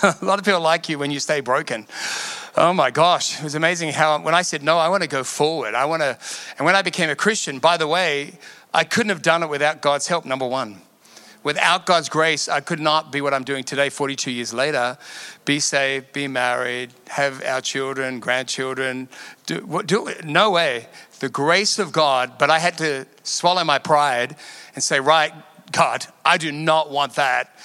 a 0.22 0.24
lot 0.24 0.38
of 0.38 0.44
people 0.44 0.62
like 0.62 0.88
you 0.88 0.98
when 0.98 1.10
you 1.10 1.20
stay 1.20 1.40
broken. 1.40 1.86
Oh 2.56 2.72
my 2.72 2.90
gosh, 2.90 3.38
it 3.38 3.44
was 3.44 3.54
amazing 3.54 3.92
how 3.92 4.20
when 4.20 4.34
I 4.34 4.42
said, 4.42 4.62
no, 4.62 4.78
I 4.78 4.88
want 4.88 5.02
to 5.02 5.08
go 5.08 5.22
forward. 5.22 5.74
I 5.74 5.84
want 5.84 6.02
to, 6.02 6.18
and 6.58 6.64
when 6.64 6.74
I 6.74 6.82
became 6.82 7.10
a 7.10 7.16
Christian, 7.16 7.58
by 7.58 7.76
the 7.76 7.86
way, 7.86 8.38
I 8.72 8.84
couldn't 8.84 9.10
have 9.10 9.22
done 9.22 9.42
it 9.42 9.50
without 9.50 9.82
God's 9.82 10.08
help, 10.08 10.24
number 10.24 10.46
one. 10.46 10.80
Without 11.42 11.86
God's 11.86 12.10
grace, 12.10 12.48
I 12.48 12.60
could 12.60 12.80
not 12.80 13.10
be 13.10 13.22
what 13.22 13.32
I'm 13.32 13.44
doing 13.44 13.64
today, 13.64 13.88
42 13.88 14.30
years 14.30 14.52
later. 14.52 14.98
Be 15.46 15.58
saved, 15.58 16.12
be 16.12 16.28
married, 16.28 16.90
have 17.08 17.42
our 17.44 17.62
children, 17.62 18.20
grandchildren. 18.20 19.08
Do, 19.46 19.82
do, 19.86 20.12
no 20.22 20.50
way. 20.50 20.86
The 21.20 21.30
grace 21.30 21.78
of 21.78 21.92
God, 21.92 22.32
but 22.38 22.50
I 22.50 22.58
had 22.58 22.76
to 22.78 23.06
swallow 23.22 23.64
my 23.64 23.78
pride 23.78 24.36
and 24.74 24.84
say, 24.84 25.00
right, 25.00 25.32
God, 25.72 26.06
I 26.24 26.36
do 26.36 26.52
not 26.52 26.90
want 26.90 27.14
that. 27.14 27.56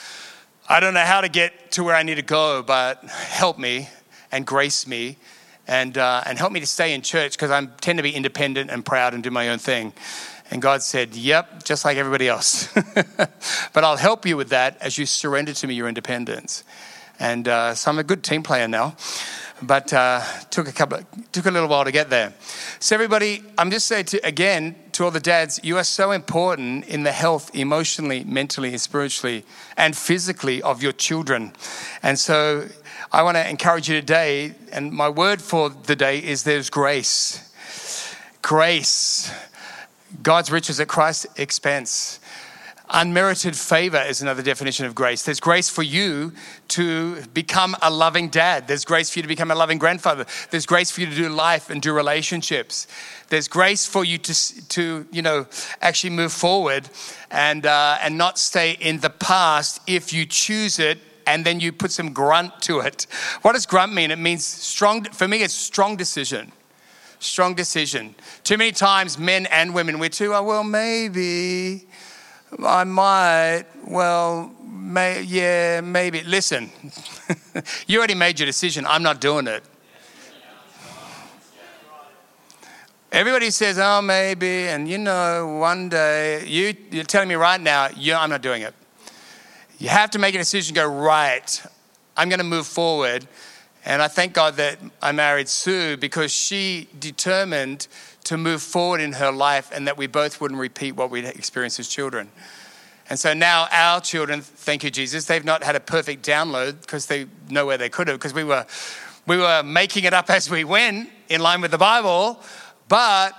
I 0.70 0.80
don't 0.80 0.94
know 0.94 1.02
how 1.02 1.22
to 1.22 1.30
get 1.30 1.72
to 1.74 1.84
where 1.84 1.96
I 1.96 2.04
need 2.04 2.16
to 2.16 2.22
go, 2.22 2.64
but 2.64 3.04
help 3.04 3.60
me 3.60 3.90
and 4.32 4.46
grace 4.46 4.88
me 4.88 5.18
and, 5.68 5.98
uh, 5.98 6.24
and 6.26 6.38
help 6.38 6.52
me 6.52 6.60
to 6.60 6.66
stay 6.66 6.94
in 6.94 7.02
church 7.02 7.34
because 7.34 7.52
I 7.52 7.66
tend 7.82 7.98
to 8.00 8.04
be 8.04 8.12
independent 8.12 8.72
and 8.72 8.86
proud 8.86 9.14
and 9.14 9.22
do 9.22 9.32
my 9.32 9.50
own 9.50 9.60
thing. 9.60 9.94
And 10.52 10.62
God 10.62 10.82
said, 10.82 11.16
Yep, 11.16 11.64
just 11.64 11.86
like 11.86 11.98
everybody 11.98 12.28
else. 12.28 12.72
but 13.74 13.84
I'll 13.84 13.98
help 13.98 14.26
you 14.26 14.38
with 14.38 14.50
that 14.50 14.78
as 14.82 14.98
you 14.98 15.06
surrender 15.06 15.54
to 15.54 15.68
me 15.68 15.74
your 15.74 15.88
independence. 15.88 16.64
And 17.20 17.48
uh, 17.48 17.76
so 17.76 17.92
I'm 17.92 18.00
a 18.00 18.04
good 18.04 18.24
team 18.24 18.44
player 18.44 18.68
now, 18.68 18.96
but 19.62 19.94
uh, 19.94 20.22
took 20.50 20.68
a 20.68 20.74
couple, 20.74 21.00
took 21.32 21.46
a 21.46 21.52
little 21.52 21.70
while 21.70 21.86
to 21.86 21.92
get 21.92 22.10
there. 22.10 22.34
So 22.80 22.94
everybody, 22.94 23.42
I'm 23.58 23.72
just 23.72 23.88
saying 23.88 24.06
to, 24.06 24.26
again 24.26 24.76
to 24.94 25.06
all 25.06 25.12
the 25.12 25.20
dads, 25.20 25.60
you 25.64 25.78
are 25.78 25.84
so 25.84 26.12
important 26.12 26.86
in 26.88 27.04
the 27.04 27.12
health, 27.12 27.56
emotionally, 27.56 28.24
mentally, 28.26 28.78
spiritually, 28.78 29.46
and 29.78 29.96
physically 29.96 30.62
of 30.62 30.84
your 30.84 30.92
children. 30.92 31.54
And 32.04 32.20
so 32.20 32.68
I 33.12 33.24
want 33.24 33.38
to 33.38 33.50
encourage 33.50 33.90
you 33.90 34.00
today, 34.00 34.56
and 34.72 34.92
my 34.92 35.10
word 35.10 35.42
for 35.42 35.70
the 35.70 35.96
day 35.96 36.20
is 36.20 36.44
there's 36.44 36.70
grace. 36.70 37.42
Grace. 38.42 39.32
God's 40.22 40.52
riches 40.52 40.80
at 40.80 40.88
Christ's 40.88 41.28
expense. 41.38 42.20
Unmerited 42.90 43.56
favor 43.56 43.98
is 43.98 44.22
another 44.22 44.44
definition 44.44 44.86
of 44.86 44.94
grace. 44.94 45.24
There's 45.24 45.40
grace 45.40 45.70
for 45.70 45.82
you 45.82 46.34
to 46.70 47.22
become 47.28 47.76
a 47.82 47.90
loving 47.90 48.30
dad. 48.30 48.68
There's 48.68 48.86
grace 48.86 49.10
for 49.10 49.18
you 49.18 49.24
to 49.24 49.28
become 49.28 49.50
a 49.50 49.56
loving 49.56 49.80
grandfather. 49.80 50.28
There's 50.52 50.68
grace 50.68 50.92
for 50.92 51.02
you 51.02 51.08
to 51.08 51.16
do 51.16 51.30
life 51.30 51.72
and 51.72 51.82
do 51.82 51.94
relationships. 51.94 52.86
There's 53.30 53.48
grace 53.48 53.88
for 53.88 54.06
you 54.06 54.20
to, 54.20 54.68
to 54.68 55.08
you 55.12 55.24
know, 55.24 55.48
actually 55.82 56.12
move 56.12 56.32
forward 56.32 56.88
and, 57.32 57.66
uh, 57.66 57.98
and 58.02 58.20
not 58.20 58.38
stay 58.38 58.78
in 58.80 59.00
the 59.00 59.10
past 59.10 59.82
if 59.88 60.14
you 60.14 60.28
choose 60.28 60.78
it 60.78 61.00
and 61.26 61.44
then 61.44 61.60
you 61.60 61.72
put 61.72 61.92
some 61.92 62.14
grunt 62.14 62.62
to 62.62 62.82
it. 62.82 63.08
What 63.42 63.54
does 63.54 63.66
grunt 63.66 63.94
mean? 63.94 64.12
It 64.12 64.20
means 64.20 64.46
strong, 64.46 65.06
for 65.06 65.28
me, 65.28 65.42
it's 65.42 65.56
strong 65.56 65.96
decision. 65.96 66.52
Strong 67.20 67.56
decision. 67.56 68.16
Too 68.44 68.58
many 68.58 68.72
times, 68.72 69.18
men 69.18 69.46
and 69.48 69.74
women, 69.74 70.00
we're 70.00 70.10
too, 70.10 70.34
oh, 70.34 70.44
well, 70.44 70.64
maybe 70.64 71.88
I 72.64 72.84
might, 72.84 73.66
well, 73.88 74.52
may, 74.64 75.22
yeah, 75.24 75.82
maybe. 75.82 76.24
Listen, 76.24 76.70
you 77.88 77.98
already 77.98 78.16
made 78.16 78.40
your 78.40 78.46
decision. 78.46 78.86
I'm 78.86 79.04
not 79.04 79.20
doing 79.20 79.48
it. 79.48 79.64
Everybody 83.12 83.50
says, 83.50 83.80
oh, 83.80 84.02
maybe, 84.02 84.68
and 84.68 84.90
you 84.90 84.98
know, 84.98 85.58
one 85.60 85.88
day, 85.88 86.46
you, 86.46 86.76
you're 86.92 87.06
telling 87.06 87.30
me 87.30 87.36
right 87.36 87.62
now, 87.62 87.88
yeah, 87.96 88.20
I'm 88.20 88.30
not 88.30 88.42
doing 88.42 88.62
it. 88.62 88.74
You 89.78 89.88
have 89.88 90.12
to 90.12 90.20
make 90.20 90.36
a 90.36 90.38
decision, 90.38 90.76
go, 90.76 90.86
right, 90.86 91.66
I'm 92.18 92.28
going 92.28 92.40
to 92.40 92.46
move 92.46 92.68
forward. 92.68 93.26
And 93.86 94.02
I 94.02 94.08
thank 94.08 94.34
God 94.34 94.56
that 94.56 94.80
I 95.02 95.12
married 95.12 95.48
Sue 95.48 95.96
because 95.96 96.32
she 96.32 96.90
determined 97.00 97.88
to 98.24 98.36
move 98.36 98.64
forward 98.64 99.00
in 99.00 99.14
her 99.14 99.32
life 99.32 99.70
and 99.72 99.88
that 99.88 99.96
we 99.96 100.08
both 100.08 100.42
wouldn't 100.42 100.60
repeat 100.60 100.94
what 100.94 101.12
we'd 101.12 101.26
experienced 101.26 101.80
as 101.80 101.88
children. 101.88 102.32
And 103.08 103.20
so 103.20 103.36
now 103.36 103.68
our 103.72 104.02
children, 104.02 104.42
thank 104.42 104.84
you, 104.84 104.90
Jesus, 104.90 105.26
they've 105.26 105.46
not 105.46 105.64
had 105.64 105.76
a 105.76 105.80
perfect 105.80 106.26
download 106.26 106.82
because 106.82 107.06
they 107.06 107.28
know 107.50 107.68
where 107.68 107.78
they 107.78 107.90
could 107.90 108.08
have, 108.08 108.18
because 108.18 108.34
we 108.34 108.44
were, 108.44 108.66
we 109.28 109.38
were 109.38 109.62
making 109.62 110.06
it 110.06 110.14
up 110.14 110.32
as 110.32 110.50
we 110.50 110.64
went 110.64 111.10
in 111.30 111.42
line 111.42 111.62
with 111.62 111.70
the 111.70 111.78
Bible, 111.78 112.42
but 112.88 113.34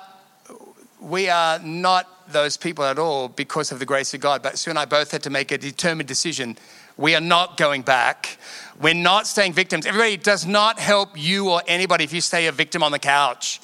we 1.01 1.29
are 1.29 1.59
not 1.59 2.09
those 2.33 2.57
people 2.57 2.85
at 2.85 2.99
all 2.99 3.29
because 3.29 3.73
of 3.73 3.81
the 3.81 3.87
grace 3.87 4.15
of 4.15 4.21
God. 4.21 4.43
But 4.43 4.59
Sue 4.59 4.71
and 4.71 4.79
I 4.79 4.85
both 4.85 5.11
had 5.11 5.25
to 5.25 5.31
make 5.31 5.51
a 5.51 5.59
determined 5.59 6.09
decision. 6.09 6.57
We 6.97 7.17
are 7.17 7.21
not 7.21 7.57
going 7.57 7.83
back. 7.83 8.39
We're 8.81 8.95
not 8.95 9.27
staying 9.27 9.55
victims. 9.55 9.87
Everybody 9.87 10.17
does 10.17 10.47
not 10.47 10.79
help 10.79 11.11
you 11.17 11.51
or 11.51 11.63
anybody 11.67 12.05
if 12.05 12.13
you 12.13 12.21
stay 12.21 12.47
a 12.47 12.53
victim 12.53 12.83
on 12.83 12.93
the 12.93 12.99
couch. 12.99 13.61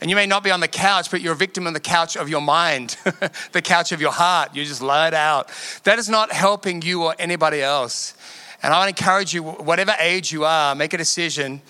And 0.00 0.10
you 0.10 0.16
may 0.16 0.26
not 0.26 0.44
be 0.44 0.50
on 0.50 0.60
the 0.60 0.68
couch, 0.68 1.10
but 1.10 1.20
you're 1.20 1.32
a 1.32 1.36
victim 1.36 1.66
on 1.66 1.72
the 1.72 1.80
couch 1.80 2.16
of 2.16 2.28
your 2.28 2.40
mind, 2.40 2.96
the 3.52 3.62
couch 3.62 3.92
of 3.92 4.00
your 4.00 4.12
heart. 4.12 4.54
You 4.54 4.64
just 4.64 4.82
lie 4.82 5.08
it 5.08 5.14
out. 5.14 5.50
That 5.84 5.98
is 5.98 6.08
not 6.08 6.32
helping 6.32 6.82
you 6.82 7.02
or 7.04 7.14
anybody 7.18 7.60
else. 7.60 8.14
And 8.62 8.72
I 8.72 8.78
want 8.78 8.96
to 8.96 9.02
encourage 9.02 9.34
you, 9.34 9.42
whatever 9.42 9.94
age 10.00 10.32
you 10.32 10.44
are, 10.44 10.74
make 10.74 10.92
a 10.92 10.98
decision. 10.98 11.62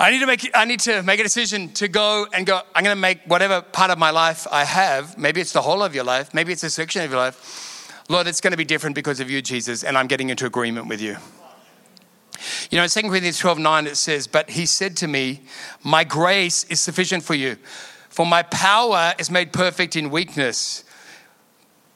I 0.00 0.12
need 0.12 0.20
to 0.20 0.26
make 0.26 0.48
I 0.54 0.64
need 0.64 0.80
to 0.80 1.02
make 1.02 1.18
a 1.18 1.24
decision 1.24 1.72
to 1.74 1.88
go 1.88 2.26
and 2.32 2.46
go. 2.46 2.60
I'm 2.74 2.84
going 2.84 2.94
to 2.96 3.00
make 3.00 3.20
whatever 3.26 3.62
part 3.62 3.90
of 3.90 3.98
my 3.98 4.10
life 4.10 4.46
I 4.50 4.64
have. 4.64 5.18
Maybe 5.18 5.40
it's 5.40 5.52
the 5.52 5.62
whole 5.62 5.82
of 5.82 5.94
your 5.94 6.04
life. 6.04 6.32
Maybe 6.32 6.52
it's 6.52 6.62
a 6.62 6.70
section 6.70 7.02
of 7.02 7.10
your 7.10 7.18
life. 7.18 8.06
Lord, 8.08 8.28
it's 8.28 8.40
going 8.40 8.52
to 8.52 8.56
be 8.56 8.64
different 8.64 8.94
because 8.94 9.18
of 9.18 9.28
you, 9.28 9.42
Jesus, 9.42 9.82
and 9.82 9.98
I'm 9.98 10.06
getting 10.06 10.30
into 10.30 10.46
agreement 10.46 10.86
with 10.86 11.00
you. 11.00 11.16
You 12.70 12.78
know, 12.78 12.84
in 12.84 12.90
2 12.90 13.02
Corinthians 13.02 13.38
12 13.38 13.58
9, 13.58 13.86
it 13.86 13.96
says, 13.96 14.26
But 14.26 14.50
he 14.50 14.66
said 14.66 14.96
to 14.98 15.08
me, 15.08 15.42
My 15.82 16.04
grace 16.04 16.64
is 16.64 16.80
sufficient 16.80 17.22
for 17.22 17.34
you, 17.34 17.56
for 18.08 18.26
my 18.26 18.42
power 18.42 19.14
is 19.18 19.30
made 19.30 19.52
perfect 19.52 19.96
in 19.96 20.10
weakness. 20.10 20.84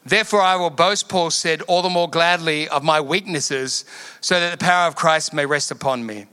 Therefore, 0.05 0.41
I 0.41 0.57
will 0.57 0.69
boast, 0.69 1.07
Paul 1.07 1.31
said, 1.31 1.61
all 1.61 1.81
the 1.81 1.89
more 1.89 2.09
gladly 2.09 2.67
of 2.67 2.83
my 2.83 2.99
weaknesses, 2.99 3.85
so 4.19 4.37
that 4.37 4.51
the 4.51 4.63
power 4.63 4.87
of 4.87 4.95
Christ 4.95 5.33
may 5.33 5.45
rest 5.45 5.71
upon 5.71 6.05
me. 6.05 6.25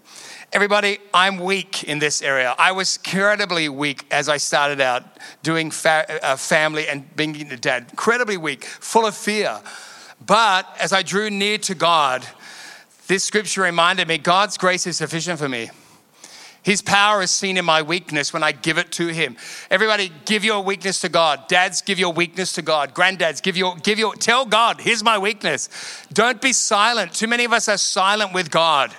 Everybody, 0.53 0.99
I'm 1.15 1.39
weak 1.39 1.85
in 1.85 2.01
this 2.01 2.23
area. 2.23 2.57
I 2.59 2.73
was 2.73 2.97
incredibly 2.97 3.69
weak 3.69 4.05
as 4.11 4.29
I 4.29 4.39
started 4.39 4.81
out 4.81 5.05
doing 5.45 5.71
fa- 5.71 6.19
uh, 6.25 6.35
family 6.35 6.89
and 6.89 7.15
being 7.15 7.53
a 7.53 7.57
dad. 7.57 7.87
Incredibly 7.91 8.37
weak, 8.37 8.65
full 8.65 9.07
of 9.07 9.15
fear. 9.15 9.61
But 10.27 10.67
as 10.81 10.93
I 10.93 11.03
drew 11.03 11.31
near 11.31 11.57
to 11.59 11.77
God, 11.77 12.27
this 13.11 13.25
scripture 13.25 13.63
reminded 13.63 14.07
me 14.07 14.19
God's 14.19 14.57
grace 14.57 14.87
is 14.87 14.99
sufficient 14.99 15.41
for 15.41 15.49
me. 15.49 15.69
His 16.63 16.81
power 16.81 17.23
is 17.23 17.33
seen 17.33 17.57
in 17.57 17.65
my 17.65 17.83
weakness 17.83 18.33
when 18.33 18.45
I 18.45 18.53
give 18.53 18.79
it 18.79 18.93
to 18.93 19.09
him. 19.09 19.37
Everybody, 19.69 20.13
give 20.27 20.45
your 20.45 20.63
weakness 20.63 21.01
to 21.01 21.09
God. 21.09 21.49
Dads, 21.49 21.83
give 21.83 21.99
your 21.99 22.13
weakness 22.13 22.53
to 22.53 22.63
God. 22.63 22.95
Granddads, 22.95 23.43
give 23.43 23.57
your, 23.57 23.75
give 23.83 23.99
your, 23.99 24.15
tell 24.15 24.47
God, 24.47 24.81
here's 24.81 25.03
my 25.03 25.19
weakness. 25.19 25.69
Don't 26.13 26.41
be 26.41 26.53
silent. 26.53 27.13
Too 27.13 27.27
many 27.27 27.45
of 27.45 27.53
us 27.53 27.69
are 27.69 27.79
silent 27.79 28.33
with 28.33 28.49
God. 28.49 28.95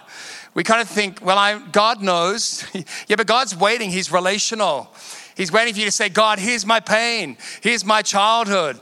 We 0.56 0.66
kind 0.66 0.82
of 0.82 0.90
think, 0.90 1.24
well, 1.24 1.38
I, 1.38 1.66
God 1.72 2.02
knows. 2.02 2.66
yeah, 3.08 3.16
but 3.16 3.28
God's 3.28 3.56
waiting. 3.56 3.92
He's 3.92 4.12
relational. 4.12 4.94
He's 5.38 5.54
waiting 5.54 5.74
for 5.74 5.80
you 5.80 5.86
to 5.86 5.92
say, 5.92 6.10
God, 6.10 6.38
here's 6.38 6.66
my 6.66 6.82
pain. 6.82 7.38
Here's 7.62 7.86
my 7.86 8.02
childhood. 8.02 8.78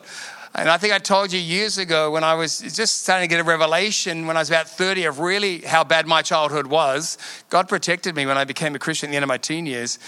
And 0.56 0.68
I 0.68 0.78
think 0.78 0.94
I 0.94 1.00
told 1.00 1.32
you 1.32 1.40
years 1.40 1.78
ago 1.78 2.10
when 2.12 2.24
I 2.24 2.34
was 2.34 2.60
just 2.60 3.04
starting 3.04 3.30
to 3.30 3.34
get 3.34 3.40
a 3.40 3.44
revelation 3.44 4.26
when 4.26 4.36
I 4.36 4.40
was 4.40 4.50
about 4.50 4.68
30 4.68 5.06
of 5.06 5.20
really 5.20 5.60
how 5.60 5.84
bad 5.84 6.08
my 6.08 6.22
childhood 6.24 6.66
was. 6.66 7.18
God 7.50 7.70
protected 7.70 8.16
me 8.16 8.26
when 8.26 8.38
I 8.38 8.46
became 8.46 8.74
a 8.74 8.80
Christian 8.80 9.10
at 9.10 9.12
the 9.12 9.18
end 9.18 9.24
of 9.24 9.28
my 9.28 9.38
teen 9.38 9.68
years. 9.68 10.00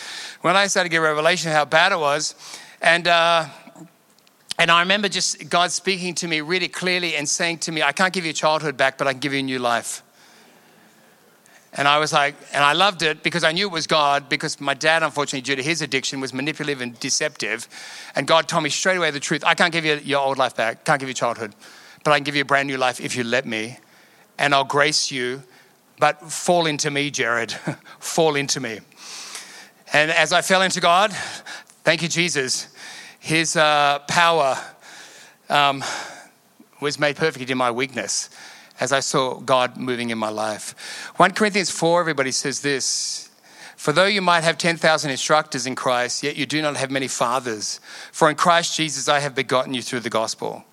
When 0.41 0.55
I 0.55 0.65
started 0.67 0.89
to 0.89 0.91
get 0.91 0.98
a 0.98 1.01
revelation 1.01 1.51
of 1.51 1.57
how 1.57 1.65
bad 1.65 1.91
it 1.91 2.00
was. 2.00 2.33
And, 2.81 3.07
uh, 3.07 3.45
and 4.57 4.71
I 4.71 4.79
remember 4.79 5.10
just 5.10 5.48
God 5.50 5.71
speaking 5.71 6.15
to 6.15 6.27
me 6.27 6.41
really 6.41 6.67
clearly 6.67 7.15
and 7.15 7.29
saying 7.29 7.60
to 7.60 7.71
me, 7.71 7.83
I 7.83 7.91
can't 7.91 8.12
give 8.12 8.25
you 8.25 8.33
childhood 8.33 8.77
back, 8.77 8.98
but 8.98 9.07
I 9.07 9.12
can 9.12 9.19
give 9.19 9.33
you 9.33 9.39
a 9.39 9.43
new 9.43 9.60
life. 9.60 10.01
And 11.73 11.87
I 11.87 11.99
was 11.99 12.11
like, 12.11 12.35
and 12.53 12.63
I 12.63 12.73
loved 12.73 13.01
it 13.01 13.23
because 13.23 13.45
I 13.45 13.53
knew 13.53 13.67
it 13.67 13.71
was 13.71 13.87
God 13.87 14.27
because 14.27 14.59
my 14.59 14.73
dad, 14.73 15.03
unfortunately, 15.03 15.41
due 15.41 15.55
to 15.55 15.63
his 15.63 15.81
addiction, 15.81 16.19
was 16.19 16.33
manipulative 16.33 16.81
and 16.81 16.99
deceptive. 16.99 17.67
And 18.13 18.27
God 18.27 18.49
told 18.49 18.63
me 18.63 18.69
straight 18.69 18.97
away 18.97 19.09
the 19.11 19.21
truth 19.21 19.43
I 19.45 19.53
can't 19.53 19.71
give 19.71 19.85
you 19.85 19.95
your 20.03 20.19
old 20.19 20.37
life 20.37 20.55
back, 20.55 20.83
can't 20.83 20.99
give 20.99 21.07
you 21.07 21.15
childhood, 21.15 21.55
but 22.03 22.11
I 22.11 22.17
can 22.17 22.25
give 22.25 22.35
you 22.35 22.41
a 22.41 22.45
brand 22.45 22.67
new 22.67 22.77
life 22.77 22.99
if 22.99 23.15
you 23.15 23.23
let 23.23 23.45
me. 23.45 23.77
And 24.37 24.53
I'll 24.53 24.65
grace 24.65 25.11
you, 25.11 25.43
but 25.97 26.31
fall 26.31 26.65
into 26.65 26.91
me, 26.91 27.09
Gerard. 27.09 27.51
fall 27.99 28.35
into 28.35 28.59
me. 28.59 28.79
And 29.93 30.11
as 30.11 30.33
I 30.33 30.41
fell 30.41 30.63
into 30.63 30.81
God, 30.81 31.13
thank 31.83 32.01
you, 32.01 32.09
Jesus, 32.09 32.67
his 33.19 33.55
uh, 33.55 33.99
power 34.09 34.57
um, 35.47 35.83
was 36.81 36.99
made 36.99 37.15
perfect 37.15 37.49
in 37.49 37.57
my 37.57 37.71
weakness 37.71 38.29
as 38.81 38.91
I 38.91 39.00
saw 39.00 39.35
God 39.35 39.77
moving 39.77 40.09
in 40.09 40.17
my 40.17 40.29
life. 40.29 41.13
1 41.17 41.31
Corinthians 41.31 41.69
4, 41.69 42.01
everybody 42.01 42.31
says 42.31 42.61
this 42.61 43.29
For 43.77 43.93
though 43.93 44.07
you 44.07 44.21
might 44.21 44.43
have 44.43 44.57
10,000 44.57 45.11
instructors 45.11 45.67
in 45.67 45.75
Christ, 45.75 46.23
yet 46.23 46.35
you 46.35 46.47
do 46.47 46.61
not 46.63 46.75
have 46.75 46.89
many 46.89 47.07
fathers. 47.07 47.79
For 48.11 48.29
in 48.29 48.35
Christ 48.35 48.75
Jesus 48.75 49.07
I 49.07 49.19
have 49.19 49.35
begotten 49.35 49.75
you 49.75 49.83
through 49.83 50.01
the 50.01 50.09
gospel. 50.09 50.65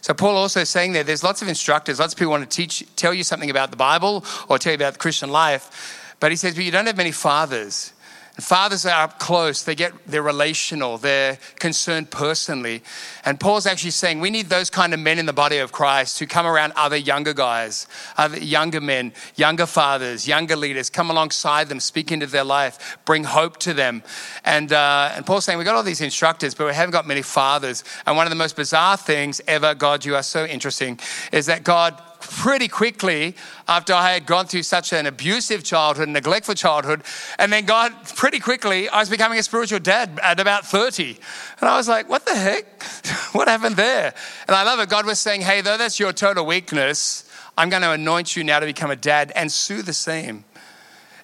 So 0.00 0.12
Paul 0.12 0.36
also 0.36 0.64
saying 0.64 0.92
there, 0.92 1.04
there's 1.04 1.22
lots 1.22 1.40
of 1.40 1.48
instructors, 1.48 2.00
lots 2.00 2.12
of 2.12 2.18
people 2.18 2.32
want 2.32 2.50
to 2.50 2.56
teach, 2.56 2.84
tell 2.96 3.14
you 3.14 3.22
something 3.22 3.50
about 3.50 3.70
the 3.70 3.76
Bible 3.76 4.24
or 4.48 4.58
tell 4.58 4.72
you 4.72 4.76
about 4.76 4.94
the 4.94 4.98
Christian 4.98 5.30
life. 5.30 6.16
But 6.18 6.32
he 6.32 6.36
says, 6.36 6.56
but 6.56 6.64
you 6.64 6.72
don't 6.72 6.86
have 6.86 6.96
many 6.96 7.12
fathers. 7.12 7.92
Fathers 8.40 8.86
are 8.86 9.04
up 9.04 9.18
close, 9.18 9.62
they 9.62 9.74
get 9.74 9.92
they're 10.06 10.22
relational, 10.22 10.96
they're 10.96 11.36
concerned 11.58 12.10
personally. 12.10 12.82
And 13.26 13.38
Paul's 13.38 13.66
actually 13.66 13.90
saying 13.90 14.20
we 14.20 14.30
need 14.30 14.48
those 14.48 14.70
kind 14.70 14.94
of 14.94 15.00
men 15.00 15.18
in 15.18 15.26
the 15.26 15.34
body 15.34 15.58
of 15.58 15.70
Christ 15.70 16.18
who 16.18 16.26
come 16.26 16.46
around 16.46 16.72
other 16.74 16.96
younger 16.96 17.34
guys, 17.34 17.86
other 18.16 18.38
younger 18.38 18.80
men, 18.80 19.12
younger 19.36 19.66
fathers, 19.66 20.26
younger 20.26 20.56
leaders, 20.56 20.88
come 20.88 21.10
alongside 21.10 21.68
them, 21.68 21.78
speak 21.78 22.10
into 22.10 22.26
their 22.26 22.42
life, 22.42 22.96
bring 23.04 23.24
hope 23.24 23.58
to 23.58 23.74
them. 23.74 24.02
And 24.46 24.72
uh, 24.72 25.12
and 25.14 25.26
Paul's 25.26 25.44
saying 25.44 25.58
we've 25.58 25.66
got 25.66 25.76
all 25.76 25.82
these 25.82 26.00
instructors, 26.00 26.54
but 26.54 26.66
we 26.66 26.72
haven't 26.72 26.92
got 26.92 27.06
many 27.06 27.22
fathers. 27.22 27.84
And 28.06 28.16
one 28.16 28.24
of 28.24 28.30
the 28.30 28.36
most 28.36 28.56
bizarre 28.56 28.96
things 28.96 29.42
ever, 29.46 29.74
God, 29.74 30.06
you 30.06 30.16
are 30.16 30.22
so 30.22 30.46
interesting, 30.46 30.98
is 31.32 31.44
that 31.46 31.64
God 31.64 32.00
pretty 32.22 32.68
quickly 32.68 33.34
after 33.68 33.92
I 33.92 34.12
had 34.12 34.26
gone 34.26 34.46
through 34.46 34.62
such 34.62 34.92
an 34.92 35.06
abusive 35.06 35.64
childhood, 35.64 36.08
neglectful 36.08 36.54
childhood. 36.54 37.02
And 37.38 37.52
then 37.52 37.64
God, 37.64 37.92
pretty 38.16 38.40
quickly, 38.40 38.88
I 38.88 39.00
was 39.00 39.10
becoming 39.10 39.38
a 39.38 39.42
spiritual 39.42 39.78
dad 39.78 40.18
at 40.22 40.40
about 40.40 40.66
30. 40.66 41.18
And 41.60 41.68
I 41.68 41.76
was 41.76 41.88
like, 41.88 42.08
what 42.08 42.24
the 42.24 42.34
heck? 42.34 42.82
what 43.32 43.48
happened 43.48 43.76
there? 43.76 44.14
And 44.46 44.56
I 44.56 44.62
love 44.64 44.80
it. 44.80 44.88
God 44.88 45.06
was 45.06 45.18
saying, 45.18 45.42
hey, 45.42 45.60
though 45.60 45.76
that's 45.76 46.00
your 46.00 46.12
total 46.12 46.46
weakness, 46.46 47.28
I'm 47.56 47.68
going 47.68 47.82
to 47.82 47.92
anoint 47.92 48.36
you 48.36 48.44
now 48.44 48.60
to 48.60 48.66
become 48.66 48.90
a 48.90 48.96
dad 48.96 49.32
and 49.36 49.50
Sue 49.50 49.82
the 49.82 49.92
same. 49.92 50.44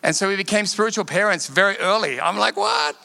And 0.02 0.14
so 0.14 0.28
we 0.28 0.36
became 0.36 0.66
spiritual 0.66 1.04
parents 1.04 1.48
very 1.48 1.76
early. 1.78 2.20
I'm 2.20 2.38
like, 2.38 2.56
what? 2.56 2.96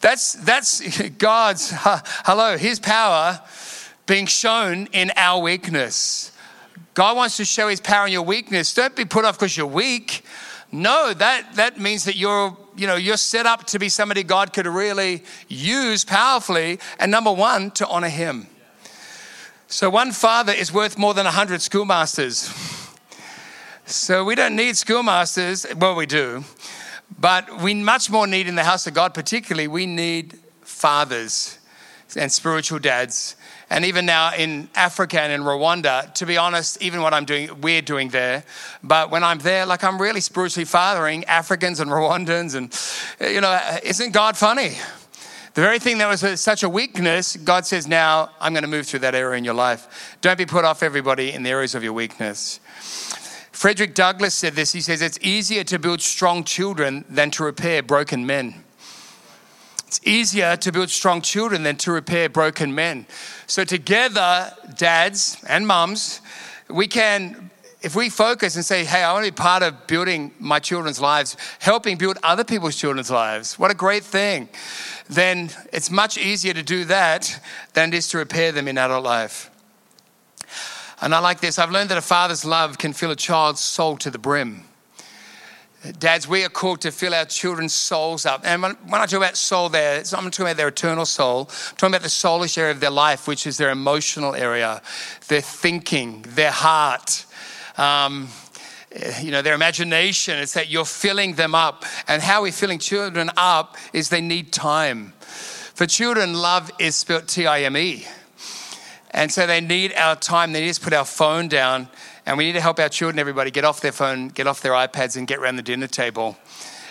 That's, 0.00 0.32
that's 0.32 1.08
God's, 1.18 1.70
hello, 1.74 2.56
his 2.56 2.80
power 2.80 3.40
being 4.06 4.26
shown 4.26 4.86
in 4.92 5.12
our 5.16 5.40
weakness. 5.40 6.31
God 6.94 7.16
wants 7.16 7.36
to 7.38 7.44
show 7.44 7.68
his 7.68 7.80
power 7.80 8.06
in 8.06 8.12
your 8.12 8.22
weakness. 8.22 8.74
Don't 8.74 8.94
be 8.94 9.04
put 9.04 9.24
off 9.24 9.38
because 9.38 9.56
you're 9.56 9.66
weak. 9.66 10.24
No, 10.70 11.12
that, 11.14 11.54
that 11.56 11.78
means 11.78 12.04
that 12.04 12.16
you're, 12.16 12.56
you 12.76 12.86
know, 12.86 12.96
you're 12.96 13.16
set 13.16 13.46
up 13.46 13.66
to 13.68 13.78
be 13.78 13.88
somebody 13.88 14.22
God 14.22 14.52
could 14.52 14.66
really 14.66 15.22
use 15.48 16.04
powerfully. 16.04 16.78
And 16.98 17.10
number 17.10 17.32
one, 17.32 17.70
to 17.72 17.86
honor 17.86 18.08
him. 18.08 18.46
So 19.68 19.88
one 19.88 20.12
father 20.12 20.52
is 20.52 20.72
worth 20.72 20.98
more 20.98 21.14
than 21.14 21.24
100 21.24 21.62
schoolmasters. 21.62 22.52
So 23.86 24.24
we 24.24 24.34
don't 24.34 24.54
need 24.54 24.76
schoolmasters. 24.76 25.66
Well, 25.76 25.94
we 25.94 26.06
do. 26.06 26.44
But 27.18 27.62
we 27.62 27.74
much 27.74 28.10
more 28.10 28.26
need 28.26 28.46
in 28.46 28.54
the 28.54 28.64
house 28.64 28.86
of 28.86 28.94
God, 28.94 29.14
particularly, 29.14 29.68
we 29.68 29.86
need 29.86 30.38
fathers 30.62 31.58
and 32.16 32.30
spiritual 32.30 32.78
dads. 32.78 33.36
And 33.72 33.86
even 33.86 34.04
now 34.04 34.34
in 34.34 34.68
Africa 34.74 35.18
and 35.18 35.32
in 35.32 35.40
Rwanda, 35.40 36.12
to 36.16 36.26
be 36.26 36.36
honest, 36.36 36.82
even 36.82 37.00
what 37.00 37.14
I'm 37.14 37.24
doing, 37.24 37.58
we're 37.62 37.80
doing 37.80 38.10
there. 38.10 38.44
But 38.82 39.10
when 39.10 39.24
I'm 39.24 39.38
there, 39.38 39.64
like 39.64 39.82
I'm 39.82 39.98
really 39.98 40.20
spiritually 40.20 40.66
fathering 40.66 41.24
Africans 41.24 41.80
and 41.80 41.90
Rwandans. 41.90 42.54
And, 42.54 43.32
you 43.32 43.40
know, 43.40 43.58
isn't 43.82 44.12
God 44.12 44.36
funny? 44.36 44.76
The 45.54 45.62
very 45.62 45.78
thing 45.78 45.96
that 45.98 46.06
was 46.06 46.38
such 46.38 46.62
a 46.62 46.68
weakness, 46.68 47.36
God 47.36 47.64
says, 47.64 47.88
now 47.88 48.32
I'm 48.40 48.52
going 48.52 48.62
to 48.62 48.68
move 48.68 48.86
through 48.86 49.00
that 49.00 49.14
area 49.14 49.38
in 49.38 49.44
your 49.44 49.54
life. 49.54 50.18
Don't 50.20 50.36
be 50.36 50.44
put 50.44 50.66
off 50.66 50.82
everybody 50.82 51.32
in 51.32 51.42
the 51.42 51.48
areas 51.48 51.74
of 51.74 51.82
your 51.82 51.94
weakness. 51.94 52.60
Frederick 53.52 53.94
Douglass 53.94 54.34
said 54.34 54.52
this. 54.52 54.72
He 54.72 54.82
says, 54.82 55.00
It's 55.00 55.18
easier 55.22 55.64
to 55.64 55.78
build 55.78 56.02
strong 56.02 56.44
children 56.44 57.06
than 57.08 57.30
to 57.32 57.44
repair 57.44 57.82
broken 57.82 58.26
men. 58.26 58.61
It's 59.92 60.00
easier 60.06 60.56
to 60.56 60.72
build 60.72 60.88
strong 60.88 61.20
children 61.20 61.64
than 61.64 61.76
to 61.76 61.92
repair 61.92 62.30
broken 62.30 62.74
men. 62.74 63.04
So, 63.46 63.62
together, 63.62 64.50
dads 64.78 65.36
and 65.46 65.66
mums, 65.66 66.22
we 66.70 66.86
can, 66.86 67.50
if 67.82 67.94
we 67.94 68.08
focus 68.08 68.56
and 68.56 68.64
say, 68.64 68.86
hey, 68.86 69.02
I 69.02 69.12
want 69.12 69.26
to 69.26 69.32
be 69.32 69.36
part 69.36 69.62
of 69.62 69.86
building 69.86 70.32
my 70.38 70.60
children's 70.60 70.98
lives, 70.98 71.36
helping 71.58 71.98
build 71.98 72.16
other 72.22 72.42
people's 72.42 72.74
children's 72.74 73.10
lives, 73.10 73.58
what 73.58 73.70
a 73.70 73.74
great 73.74 74.02
thing. 74.02 74.48
Then 75.10 75.50
it's 75.74 75.90
much 75.90 76.16
easier 76.16 76.54
to 76.54 76.62
do 76.62 76.86
that 76.86 77.38
than 77.74 77.92
it 77.92 77.94
is 77.94 78.08
to 78.08 78.16
repair 78.16 78.50
them 78.50 78.68
in 78.68 78.78
adult 78.78 79.04
life. 79.04 79.50
And 81.02 81.14
I 81.14 81.18
like 81.18 81.40
this. 81.40 81.58
I've 81.58 81.70
learned 81.70 81.90
that 81.90 81.98
a 81.98 82.00
father's 82.00 82.46
love 82.46 82.78
can 82.78 82.94
fill 82.94 83.10
a 83.10 83.16
child's 83.16 83.60
soul 83.60 83.98
to 83.98 84.10
the 84.10 84.18
brim. 84.18 84.64
Dads, 85.98 86.28
we 86.28 86.44
are 86.44 86.48
called 86.48 86.80
to 86.82 86.92
fill 86.92 87.12
our 87.12 87.24
children's 87.24 87.74
souls 87.74 88.24
up. 88.24 88.42
And 88.44 88.62
when, 88.62 88.76
I 88.92 89.06
talk 89.06 89.14
about 89.14 89.36
soul 89.36 89.68
there, 89.68 89.98
I'm 89.98 90.30
talking 90.30 90.46
about 90.46 90.56
their 90.56 90.68
eternal 90.68 91.04
soul. 91.04 91.48
I'm 91.50 91.76
talking 91.76 91.94
about 91.94 92.02
the 92.02 92.08
soulish 92.08 92.56
area 92.56 92.70
of 92.70 92.78
their 92.78 92.90
life, 92.90 93.26
which 93.26 93.48
is 93.48 93.56
their 93.56 93.70
emotional 93.70 94.36
area, 94.36 94.80
their 95.26 95.40
thinking, 95.40 96.22
their 96.28 96.52
heart. 96.52 97.26
Um, 97.76 98.28
you 99.20 99.30
know, 99.30 99.42
their 99.42 99.54
imagination. 99.54 100.38
It's 100.38 100.54
that 100.54 100.68
you're 100.68 100.84
filling 100.84 101.34
them 101.34 101.54
up. 101.54 101.84
And 102.06 102.22
how 102.22 102.42
we're 102.42 102.52
filling 102.52 102.78
children 102.78 103.30
up 103.36 103.76
is 103.92 104.08
they 104.08 104.20
need 104.20 104.52
time. 104.52 105.14
For 105.18 105.86
children, 105.86 106.34
love 106.34 106.70
is 106.78 106.94
spelled 106.94 107.26
T 107.26 107.46
I 107.46 107.62
M 107.62 107.76
E. 107.76 108.06
And 109.10 109.32
so 109.32 109.46
they 109.46 109.60
need 109.60 109.94
our 109.94 110.14
time. 110.14 110.52
They 110.52 110.60
need 110.60 110.74
to 110.74 110.80
put 110.80 110.92
our 110.92 111.04
phone 111.04 111.48
down. 111.48 111.88
And 112.24 112.38
we 112.38 112.44
need 112.44 112.52
to 112.52 112.60
help 112.60 112.78
our 112.78 112.88
children, 112.88 113.18
everybody, 113.18 113.50
get 113.50 113.64
off 113.64 113.80
their 113.80 113.92
phone, 113.92 114.28
get 114.28 114.46
off 114.46 114.60
their 114.60 114.72
iPads, 114.72 115.16
and 115.16 115.26
get 115.26 115.38
around 115.38 115.56
the 115.56 115.62
dinner 115.62 115.88
table. 115.88 116.36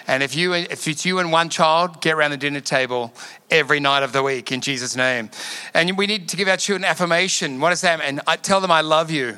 And 0.08 0.24
if 0.24 0.36
you 0.36 0.54
if 0.54 0.88
it's 0.88 1.06
you 1.06 1.20
and 1.20 1.32
one 1.32 1.50
child, 1.50 2.02
get 2.02 2.16
around 2.16 2.32
the 2.32 2.38
dinner 2.38 2.60
table 2.60 3.14
every 3.50 3.80
night 3.80 4.04
of 4.04 4.14
the 4.14 4.24
week 4.24 4.52
in 4.52 4.60
Jesus' 4.60 4.96
name. 4.96 5.30
And 5.74 5.98
we 5.98 6.08
need 6.08 6.28
to 6.30 6.38
give 6.38 6.48
our 6.48 6.58
children 6.58 6.84
affirmation. 6.84 7.60
What 7.60 7.72
is 7.72 7.82
that? 7.82 8.02
And 8.02 8.20
I 8.28 8.36
tell 8.36 8.60
them 8.60 8.72
I 8.72 8.82
love 8.82 9.12
you. 9.12 9.38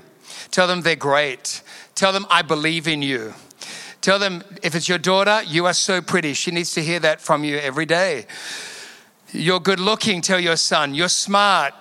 Tell 0.52 0.68
them 0.68 0.82
they're 0.82 0.96
great. 0.96 1.62
Tell 1.96 2.12
them 2.12 2.26
I 2.30 2.42
believe 2.42 2.88
in 2.88 3.02
you. 3.02 3.34
Tell 4.02 4.20
them 4.20 4.44
if 4.62 4.76
it's 4.76 4.90
your 4.90 4.98
daughter, 4.98 5.42
you 5.46 5.66
are 5.66 5.74
so 5.74 6.02
pretty. 6.02 6.34
She 6.34 6.52
needs 6.52 6.74
to 6.74 6.84
hear 6.84 7.00
that 7.00 7.22
from 7.22 7.44
you 7.44 7.58
every 7.58 7.86
day. 7.86 8.26
You're 9.32 9.60
good 9.60 9.80
looking, 9.80 10.22
tell 10.22 10.40
your 10.40 10.58
son. 10.58 10.94
You're 10.94 11.10
smart. 11.10 11.74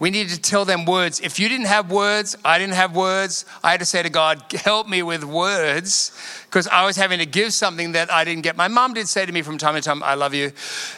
We 0.00 0.10
need 0.10 0.30
to 0.30 0.40
tell 0.40 0.64
them 0.64 0.86
words. 0.86 1.20
If 1.20 1.38
you 1.38 1.48
didn't 1.50 1.66
have 1.66 1.92
words, 1.92 2.34
I 2.42 2.58
didn't 2.58 2.74
have 2.74 2.96
words, 2.96 3.44
I 3.62 3.70
had 3.70 3.80
to 3.80 3.86
say 3.86 4.02
to 4.02 4.08
God, 4.08 4.50
help 4.52 4.88
me 4.88 5.02
with 5.02 5.24
words, 5.24 6.10
because 6.46 6.66
I 6.66 6.86
was 6.86 6.96
having 6.96 7.18
to 7.18 7.26
give 7.26 7.52
something 7.52 7.92
that 7.92 8.10
I 8.10 8.24
didn't 8.24 8.42
get. 8.42 8.56
My 8.56 8.66
mom 8.66 8.94
did 8.94 9.08
say 9.08 9.26
to 9.26 9.30
me 9.30 9.42
from 9.42 9.58
time 9.58 9.74
to 9.74 9.82
time, 9.82 10.02
I 10.02 10.14
love 10.14 10.32
you. 10.32 10.52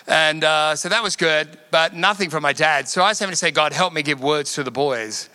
And 0.06 0.44
uh, 0.44 0.76
so 0.76 0.88
that 0.88 1.02
was 1.02 1.16
good, 1.16 1.58
but 1.72 1.94
nothing 1.94 2.30
from 2.30 2.44
my 2.44 2.52
dad. 2.52 2.88
So 2.88 3.02
I 3.02 3.08
was 3.08 3.18
having 3.18 3.32
to 3.32 3.36
say, 3.36 3.50
God, 3.50 3.72
help 3.72 3.92
me 3.92 4.02
give 4.02 4.22
words 4.22 4.54
to 4.54 4.62
the 4.62 4.70
boys. 4.70 5.28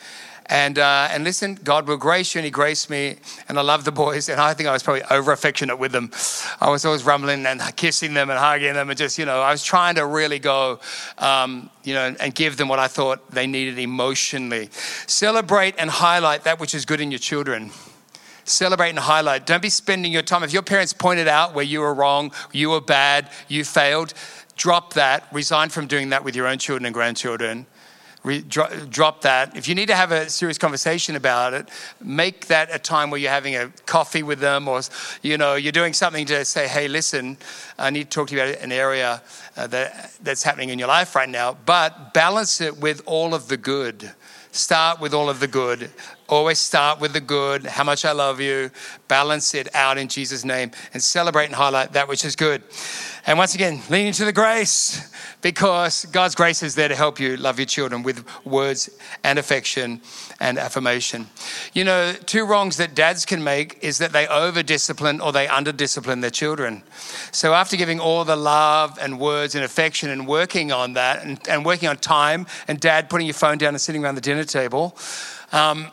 And, 0.49 0.79
uh, 0.79 1.09
and 1.11 1.23
listen, 1.23 1.55
God 1.55 1.87
will 1.87 1.97
grace 1.97 2.33
you, 2.33 2.39
and 2.39 2.45
He 2.45 2.51
graced 2.51 2.89
me. 2.89 3.17
And 3.49 3.59
I 3.59 3.61
love 3.61 3.83
the 3.83 3.91
boys. 3.91 4.29
And 4.29 4.39
I 4.39 4.53
think 4.53 4.69
I 4.69 4.71
was 4.71 4.83
probably 4.83 5.03
over 5.03 5.31
affectionate 5.31 5.77
with 5.77 5.91
them. 5.91 6.11
I 6.61 6.69
was 6.69 6.85
always 6.85 7.03
rumbling 7.03 7.45
and 7.45 7.61
kissing 7.75 8.13
them 8.13 8.29
and 8.29 8.39
hugging 8.39 8.73
them. 8.73 8.89
And 8.89 8.97
just, 8.97 9.17
you 9.17 9.25
know, 9.25 9.41
I 9.41 9.51
was 9.51 9.63
trying 9.63 9.95
to 9.95 10.05
really 10.05 10.39
go, 10.39 10.79
um, 11.17 11.69
you 11.83 11.93
know, 11.93 12.15
and 12.19 12.33
give 12.33 12.57
them 12.57 12.69
what 12.69 12.79
I 12.79 12.87
thought 12.87 13.29
they 13.31 13.47
needed 13.47 13.77
emotionally. 13.77 14.69
Celebrate 15.05 15.75
and 15.77 15.89
highlight 15.89 16.43
that 16.45 16.59
which 16.59 16.73
is 16.73 16.85
good 16.85 17.01
in 17.01 17.11
your 17.11 17.19
children 17.19 17.71
celebrate 18.49 18.91
and 18.91 18.99
highlight. 18.99 19.45
Don't 19.45 19.61
be 19.61 19.69
spending 19.69 20.09
your 20.09 20.21
time. 20.21 20.41
If 20.41 20.53
your 20.53 20.61
parents 20.61 20.93
pointed 20.93 21.27
out 21.27 21.53
where 21.53 21.65
you 21.65 21.81
were 21.81 21.93
wrong, 21.93 22.31
you 22.53 22.69
were 22.69 22.79
bad, 22.79 23.29
you 23.49 23.65
failed, 23.65 24.13
drop 24.55 24.93
that. 24.93 25.27
Resign 25.33 25.67
from 25.67 25.85
doing 25.85 26.11
that 26.11 26.23
with 26.23 26.33
your 26.33 26.47
own 26.47 26.57
children 26.57 26.85
and 26.85 26.93
grandchildren 26.93 27.65
re- 28.23 28.41
dro- 28.41 28.69
drop 28.89 29.21
that. 29.21 29.55
If 29.55 29.67
you 29.67 29.75
need 29.75 29.87
to 29.87 29.95
have 29.95 30.11
a 30.11 30.29
serious 30.29 30.57
conversation 30.57 31.15
about 31.15 31.53
it, 31.53 31.69
make 32.01 32.47
that 32.47 32.73
a 32.73 32.79
time 32.79 33.09
where 33.09 33.19
you're 33.19 33.31
having 33.31 33.55
a 33.55 33.69
coffee 33.85 34.23
with 34.23 34.39
them 34.39 34.67
or, 34.67 34.81
you 35.21 35.37
know, 35.37 35.55
you're 35.55 35.71
doing 35.71 35.93
something 35.93 36.25
to 36.27 36.45
say, 36.45 36.67
hey, 36.67 36.87
listen, 36.87 37.37
I 37.77 37.89
need 37.89 38.05
to 38.05 38.09
talk 38.09 38.27
to 38.29 38.35
you 38.35 38.41
about 38.41 38.61
an 38.61 38.71
area 38.71 39.21
uh, 39.55 39.67
that, 39.67 40.11
that's 40.21 40.43
happening 40.43 40.69
in 40.69 40.79
your 40.79 40.87
life 40.87 41.15
right 41.15 41.29
now, 41.29 41.57
but 41.65 42.13
balance 42.13 42.61
it 42.61 42.77
with 42.77 43.01
all 43.05 43.33
of 43.33 43.47
the 43.47 43.57
good. 43.57 44.11
Start 44.51 44.99
with 44.99 45.13
all 45.13 45.29
of 45.29 45.39
the 45.39 45.47
good. 45.47 45.91
Always 46.29 46.59
start 46.59 46.99
with 46.99 47.13
the 47.13 47.21
good, 47.21 47.65
how 47.65 47.85
much 47.85 48.03
I 48.03 48.11
love 48.11 48.41
you. 48.41 48.69
Balance 49.07 49.53
it 49.53 49.73
out 49.73 49.97
in 49.97 50.09
Jesus' 50.09 50.43
name 50.43 50.71
and 50.93 51.01
celebrate 51.01 51.45
and 51.45 51.55
highlight 51.55 51.93
that 51.93 52.09
which 52.09 52.25
is 52.25 52.35
good. 52.35 52.63
And 53.25 53.37
once 53.37 53.55
again, 53.55 53.81
lean 53.89 54.07
into 54.07 54.25
the 54.25 54.33
grace 54.33 55.09
because 55.41 56.05
God's 56.05 56.35
grace 56.35 56.63
is 56.63 56.75
there 56.75 56.89
to 56.89 56.95
help 56.95 57.19
you 57.19 57.37
love 57.37 57.59
your 57.59 57.65
children 57.65 58.03
with 58.03 58.25
words 58.45 58.89
and 59.23 59.39
affection 59.39 60.01
and 60.39 60.57
affirmation. 60.57 61.27
You 61.73 61.85
know, 61.85 62.13
two 62.25 62.45
wrongs 62.45 62.75
that 62.77 62.95
dads 62.95 63.25
can 63.25 63.43
make 63.43 63.81
is 63.81 63.97
that 63.99 64.11
they 64.11 64.27
over 64.27 64.63
discipline 64.63 65.21
or 65.21 65.31
they 65.31 65.47
under 65.47 65.71
discipline 65.71 66.19
their 66.19 66.29
children. 66.29 66.83
So, 67.31 67.53
after 67.53 67.77
giving 67.77 67.99
all 67.99 68.25
the 68.25 68.35
love 68.35 68.97
and 69.01 69.19
words 69.19 69.55
and 69.55 69.63
affection 69.63 70.09
and 70.09 70.27
working 70.27 70.71
on 70.71 70.93
that 70.93 71.23
and, 71.23 71.39
and 71.47 71.65
working 71.65 71.87
on 71.87 71.97
time, 71.97 72.47
and 72.67 72.79
dad 72.79 73.09
putting 73.09 73.27
your 73.27 73.33
phone 73.33 73.57
down 73.57 73.69
and 73.69 73.81
sitting 73.81 74.03
around 74.03 74.15
the 74.15 74.21
dinner 74.21 74.43
table, 74.43 74.97
um, 75.51 75.85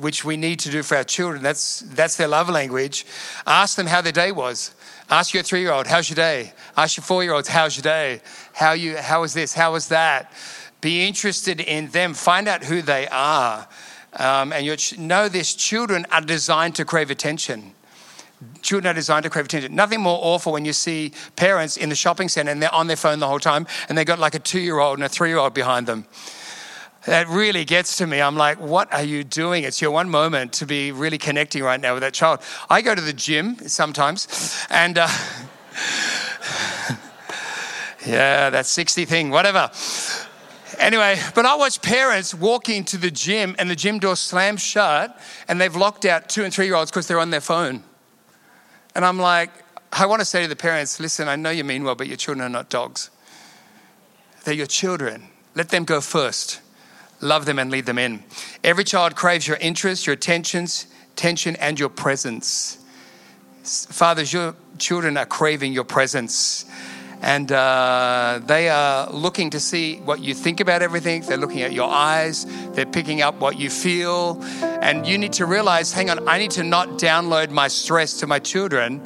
which 0.00 0.24
we 0.24 0.36
need 0.36 0.60
to 0.60 0.70
do 0.70 0.82
for 0.82 0.96
our 0.96 1.04
children. 1.04 1.42
That's, 1.42 1.80
that's 1.80 2.16
their 2.16 2.28
love 2.28 2.48
language. 2.48 3.06
Ask 3.46 3.76
them 3.76 3.86
how 3.86 4.00
their 4.00 4.12
day 4.12 4.32
was. 4.32 4.74
Ask 5.10 5.34
your 5.34 5.42
three 5.42 5.60
year 5.60 5.72
old, 5.72 5.86
how's 5.86 6.08
your 6.08 6.16
day? 6.16 6.52
Ask 6.76 6.96
your 6.96 7.04
four 7.04 7.22
year 7.22 7.32
olds, 7.32 7.48
how's 7.48 7.76
your 7.76 7.82
day? 7.82 8.20
How, 8.52 8.72
you, 8.72 8.96
how 8.96 9.22
was 9.22 9.34
this? 9.34 9.54
How 9.54 9.72
was 9.72 9.88
that? 9.88 10.32
Be 10.80 11.06
interested 11.06 11.60
in 11.60 11.88
them. 11.88 12.14
Find 12.14 12.46
out 12.46 12.64
who 12.64 12.82
they 12.82 13.08
are. 13.08 13.66
Um, 14.14 14.52
and 14.52 14.64
you 14.64 14.76
know 14.98 15.28
this 15.28 15.54
children 15.54 16.06
are 16.10 16.20
designed 16.20 16.74
to 16.76 16.84
crave 16.84 17.10
attention. 17.10 17.72
Children 18.62 18.92
are 18.92 18.94
designed 18.94 19.24
to 19.24 19.30
crave 19.30 19.46
attention. 19.46 19.74
Nothing 19.74 20.00
more 20.00 20.18
awful 20.22 20.52
when 20.52 20.64
you 20.64 20.72
see 20.72 21.12
parents 21.36 21.76
in 21.76 21.88
the 21.88 21.94
shopping 21.94 22.28
center 22.28 22.52
and 22.52 22.62
they're 22.62 22.74
on 22.74 22.86
their 22.86 22.96
phone 22.96 23.18
the 23.18 23.26
whole 23.26 23.40
time 23.40 23.66
and 23.88 23.98
they've 23.98 24.06
got 24.06 24.18
like 24.18 24.34
a 24.34 24.38
two 24.38 24.60
year 24.60 24.78
old 24.78 24.98
and 24.98 25.04
a 25.04 25.08
three 25.08 25.28
year 25.28 25.38
old 25.38 25.54
behind 25.54 25.86
them 25.86 26.06
that 27.08 27.26
really 27.28 27.64
gets 27.64 27.96
to 27.96 28.06
me. 28.06 28.20
I'm 28.20 28.36
like, 28.36 28.60
what 28.60 28.92
are 28.92 29.02
you 29.02 29.24
doing? 29.24 29.64
It's 29.64 29.80
your 29.80 29.90
one 29.90 30.10
moment 30.10 30.52
to 30.54 30.66
be 30.66 30.92
really 30.92 31.16
connecting 31.16 31.62
right 31.62 31.80
now 31.80 31.94
with 31.94 32.02
that 32.02 32.12
child. 32.12 32.40
I 32.68 32.82
go 32.82 32.94
to 32.94 33.00
the 33.00 33.14
gym 33.14 33.56
sometimes, 33.66 34.66
and 34.68 34.98
uh, 34.98 35.08
yeah, 38.06 38.50
that 38.50 38.66
60 38.66 39.06
thing, 39.06 39.30
whatever. 39.30 39.70
Anyway, 40.78 41.18
but 41.34 41.46
I 41.46 41.54
watch 41.56 41.80
parents 41.80 42.34
walking 42.34 42.84
to 42.84 42.98
the 42.98 43.10
gym 43.10 43.56
and 43.58 43.70
the 43.70 43.76
gym 43.76 43.98
door 43.98 44.14
slams 44.14 44.62
shut 44.62 45.18
and 45.48 45.58
they've 45.58 45.74
locked 45.74 46.04
out 46.04 46.28
two 46.28 46.44
and 46.44 46.52
three 46.52 46.66
year 46.66 46.76
olds 46.76 46.90
because 46.90 47.08
they're 47.08 47.20
on 47.20 47.30
their 47.30 47.40
phone. 47.40 47.82
And 48.94 49.04
I'm 49.04 49.18
like, 49.18 49.50
I 49.92 50.04
want 50.04 50.20
to 50.20 50.26
say 50.26 50.42
to 50.42 50.48
the 50.48 50.56
parents, 50.56 51.00
listen, 51.00 51.26
I 51.26 51.36
know 51.36 51.50
you 51.50 51.64
mean 51.64 51.84
well, 51.84 51.94
but 51.94 52.06
your 52.06 52.18
children 52.18 52.46
are 52.46 52.50
not 52.50 52.68
dogs. 52.68 53.10
They're 54.44 54.54
your 54.54 54.66
children. 54.66 55.28
Let 55.54 55.70
them 55.70 55.84
go 55.84 56.00
first 56.00 56.60
love 57.20 57.44
them 57.44 57.58
and 57.58 57.70
lead 57.70 57.86
them 57.86 57.98
in. 57.98 58.22
Every 58.62 58.84
child 58.84 59.16
craves 59.16 59.46
your 59.46 59.56
interest, 59.58 60.06
your 60.06 60.14
attentions, 60.14 60.86
attention, 61.12 61.56
and 61.56 61.78
your 61.78 61.88
presence. 61.88 62.78
Fathers, 63.62 64.32
your 64.32 64.54
children 64.78 65.16
are 65.16 65.26
craving 65.26 65.72
your 65.72 65.84
presence. 65.84 66.64
And 67.20 67.50
uh, 67.50 68.40
they 68.46 68.68
are 68.68 69.10
looking 69.10 69.50
to 69.50 69.60
see 69.60 69.96
what 69.96 70.20
you 70.20 70.34
think 70.34 70.60
about 70.60 70.82
everything. 70.82 71.22
They're 71.22 71.36
looking 71.36 71.62
at 71.62 71.72
your 71.72 71.90
eyes. 71.90 72.46
They're 72.74 72.86
picking 72.86 73.22
up 73.22 73.40
what 73.40 73.58
you 73.58 73.70
feel. 73.70 74.40
And 74.62 75.06
you 75.06 75.18
need 75.18 75.32
to 75.34 75.46
realize 75.46 75.92
hang 75.92 76.10
on, 76.10 76.28
I 76.28 76.38
need 76.38 76.52
to 76.52 76.62
not 76.62 76.90
download 76.90 77.50
my 77.50 77.68
stress 77.68 78.20
to 78.20 78.26
my 78.26 78.38
children 78.38 79.02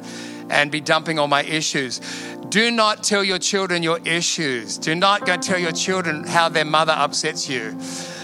and 0.49 0.71
be 0.71 0.79
dumping 0.79 1.17
all 1.17 1.27
my 1.27 1.43
issues. 1.43 2.01
Do 2.53 2.69
not 2.69 3.01
tell 3.01 3.23
your 3.23 3.39
children 3.39 3.81
your 3.81 3.97
issues. 4.05 4.77
Do 4.77 4.93
not 4.93 5.25
go 5.25 5.37
tell 5.37 5.57
your 5.57 5.71
children 5.71 6.23
how 6.23 6.49
their 6.49 6.63
mother 6.63 6.93
upsets 6.95 7.49
you. 7.49 7.75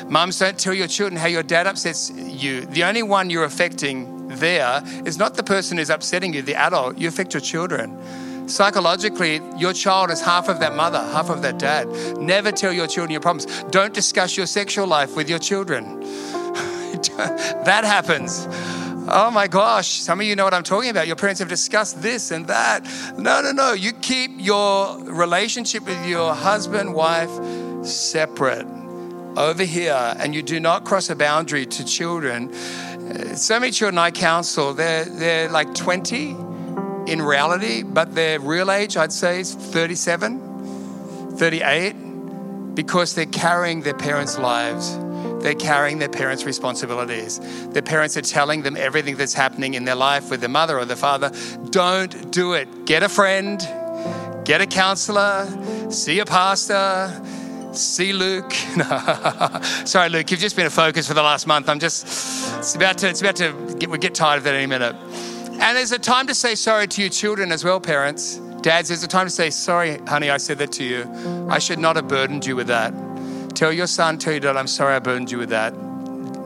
Mums, 0.08 0.38
don't 0.38 0.56
tell 0.56 0.76
your 0.76 0.86
children 0.86 1.20
how 1.20 1.26
your 1.26 1.42
dad 1.42 1.66
upsets 1.66 2.12
you. 2.12 2.62
The 2.68 2.84
only 2.84 3.02
one 3.02 3.32
you're 3.32 3.46
affecting 3.46 4.28
there 4.28 4.84
is 5.04 5.18
not 5.18 5.34
the 5.34 5.42
person 5.42 5.80
who's 5.80 5.90
upsetting 5.90 6.32
you, 6.32 6.44
the 6.44 6.54
adult. 6.54 7.00
You 7.00 7.08
affect 7.08 7.34
your 7.34 7.42
children. 7.42 8.48
Psychologically, 8.48 9.42
your 9.58 9.74
child 9.74 10.12
is 10.12 10.22
half 10.22 10.48
of 10.48 10.60
that 10.60 10.76
mother, 10.76 11.00
half 11.00 11.32
of 11.32 11.42
that 11.42 11.58
dad. 11.58 11.88
Never 12.20 12.52
tell 12.52 12.72
your 12.72 12.86
children 12.86 13.10
your 13.10 13.22
problems. 13.22 13.64
Don't 13.72 13.96
discuss 13.96 14.38
your 14.38 14.46
sexual 14.46 14.86
life 14.86 15.16
with 15.16 15.28
your 15.28 15.40
children. 15.40 16.02
that 17.18 17.82
happens. 17.84 18.46
Oh 19.12 19.32
my 19.32 19.48
gosh, 19.48 19.88
some 19.88 20.20
of 20.20 20.28
you 20.28 20.36
know 20.36 20.44
what 20.44 20.54
I'm 20.54 20.62
talking 20.62 20.92
about. 20.92 21.08
Your 21.08 21.16
parents 21.16 21.40
have 21.40 21.50
discussed 21.50 22.00
this 22.00 22.30
and 22.30 22.46
that. 22.46 22.84
No, 23.18 23.42
no, 23.42 23.52
no. 23.52 23.74
You 23.74 23.92
keep 23.94 24.32
your 24.38 25.00
relationship 25.04 25.88
with 25.88 26.06
your 26.06 26.36
husband, 26.36 26.94
wife 26.94 27.32
separate 27.84 28.68
over 29.36 29.64
here, 29.64 30.14
and 30.20 30.36
you 30.36 30.44
do 30.44 30.60
not 30.60 30.86
cross 30.86 31.10
a 31.10 31.16
boundary 31.16 31.66
to 31.66 31.84
children. 31.84 32.54
Uh, 32.54 33.36
so 33.36 33.60
many 33.60 33.72
children 33.72 33.98
I 33.98 34.12
counsel, 34.12 34.76
they're, 34.76 35.06
they're 35.06 35.50
like 35.50 35.74
20 35.74 36.30
in 37.08 37.20
reality, 37.20 37.82
but 37.82 38.14
their 38.14 38.40
real 38.40 38.70
age, 38.70 38.96
I'd 38.96 39.12
say, 39.12 39.40
is 39.40 39.56
37, 39.56 41.36
38, 41.36 42.76
because 42.76 43.16
they're 43.16 43.26
carrying 43.26 43.82
their 43.82 43.96
parents' 43.96 44.38
lives. 44.38 45.00
They're 45.42 45.56
carrying 45.56 46.00
their 46.00 46.10
parents' 46.10 46.44
responsibilities. 46.44 47.40
Their 47.70 47.82
parents 47.82 48.18
are 48.18 48.22
telling 48.22 48.62
them 48.62 48.76
everything 48.76 49.16
that's 49.16 49.34
happening 49.34 49.74
in 49.74 49.86
their 49.86 49.96
life 49.96 50.30
with 50.30 50.42
their 50.42 50.50
mother 50.50 50.78
or 50.78 50.86
their 50.86 50.98
father. 50.98 51.32
Don't 51.70 52.32
do 52.32 52.54
it. 52.54 52.86
Get 52.86 53.04
a 53.04 53.10
friend, 53.10 53.60
get 54.46 54.62
a 54.62 54.66
counselor, 54.66 55.48
see 55.92 56.20
a 56.20 56.26
pastor, 56.26 57.12
see 57.74 58.14
Luke. 58.14 58.52
Sorry, 59.86 60.10
Luke, 60.10 60.30
you've 60.32 60.40
just 60.40 60.56
been 60.56 60.66
a 60.66 60.72
focus 60.72 61.08
for 61.08 61.14
the 61.14 61.24
last 61.24 61.48
month. 61.48 61.70
I'm 61.70 61.80
just, 61.80 62.06
it's 62.58 62.76
about 62.76 62.98
to, 63.00 63.10
it's 63.10 63.22
about 63.22 63.36
to 63.38 63.76
get, 63.80 63.90
we 63.90 63.98
get 63.98 64.16
tired 64.16 64.40
of 64.40 64.44
that 64.44 64.56
any 64.56 64.66
minute. 64.66 64.96
And 65.62 65.78
there's 65.78 65.92
a 65.92 66.00
time 66.00 66.28
to 66.28 66.36
say 66.36 66.56
sorry 66.56 66.88
to 66.88 67.02
your 67.02 67.10
children 67.10 67.52
as 67.52 67.64
well, 67.64 67.80
parents. 67.80 68.38
Dads, 68.62 68.90
there's 68.90 69.04
a 69.04 69.08
time 69.08 69.26
to 69.26 69.32
say, 69.32 69.50
sorry, 69.50 70.00
honey, 70.00 70.30
I 70.30 70.38
said 70.38 70.58
that 70.58 70.72
to 70.74 70.84
you. 70.84 71.48
I 71.50 71.60
should 71.60 71.80
not 71.80 71.96
have 71.96 72.08
burdened 72.08 72.46
you 72.46 72.56
with 72.56 72.68
that. 72.68 72.94
Tell 73.60 73.74
your 73.74 73.88
son, 73.88 74.18
tell 74.18 74.32
your 74.32 74.40
dad, 74.40 74.56
I'm 74.56 74.68
sorry 74.68 74.96
I 74.96 75.00
burdened 75.00 75.30
you 75.30 75.38
with 75.38 75.50
that. 75.50 75.74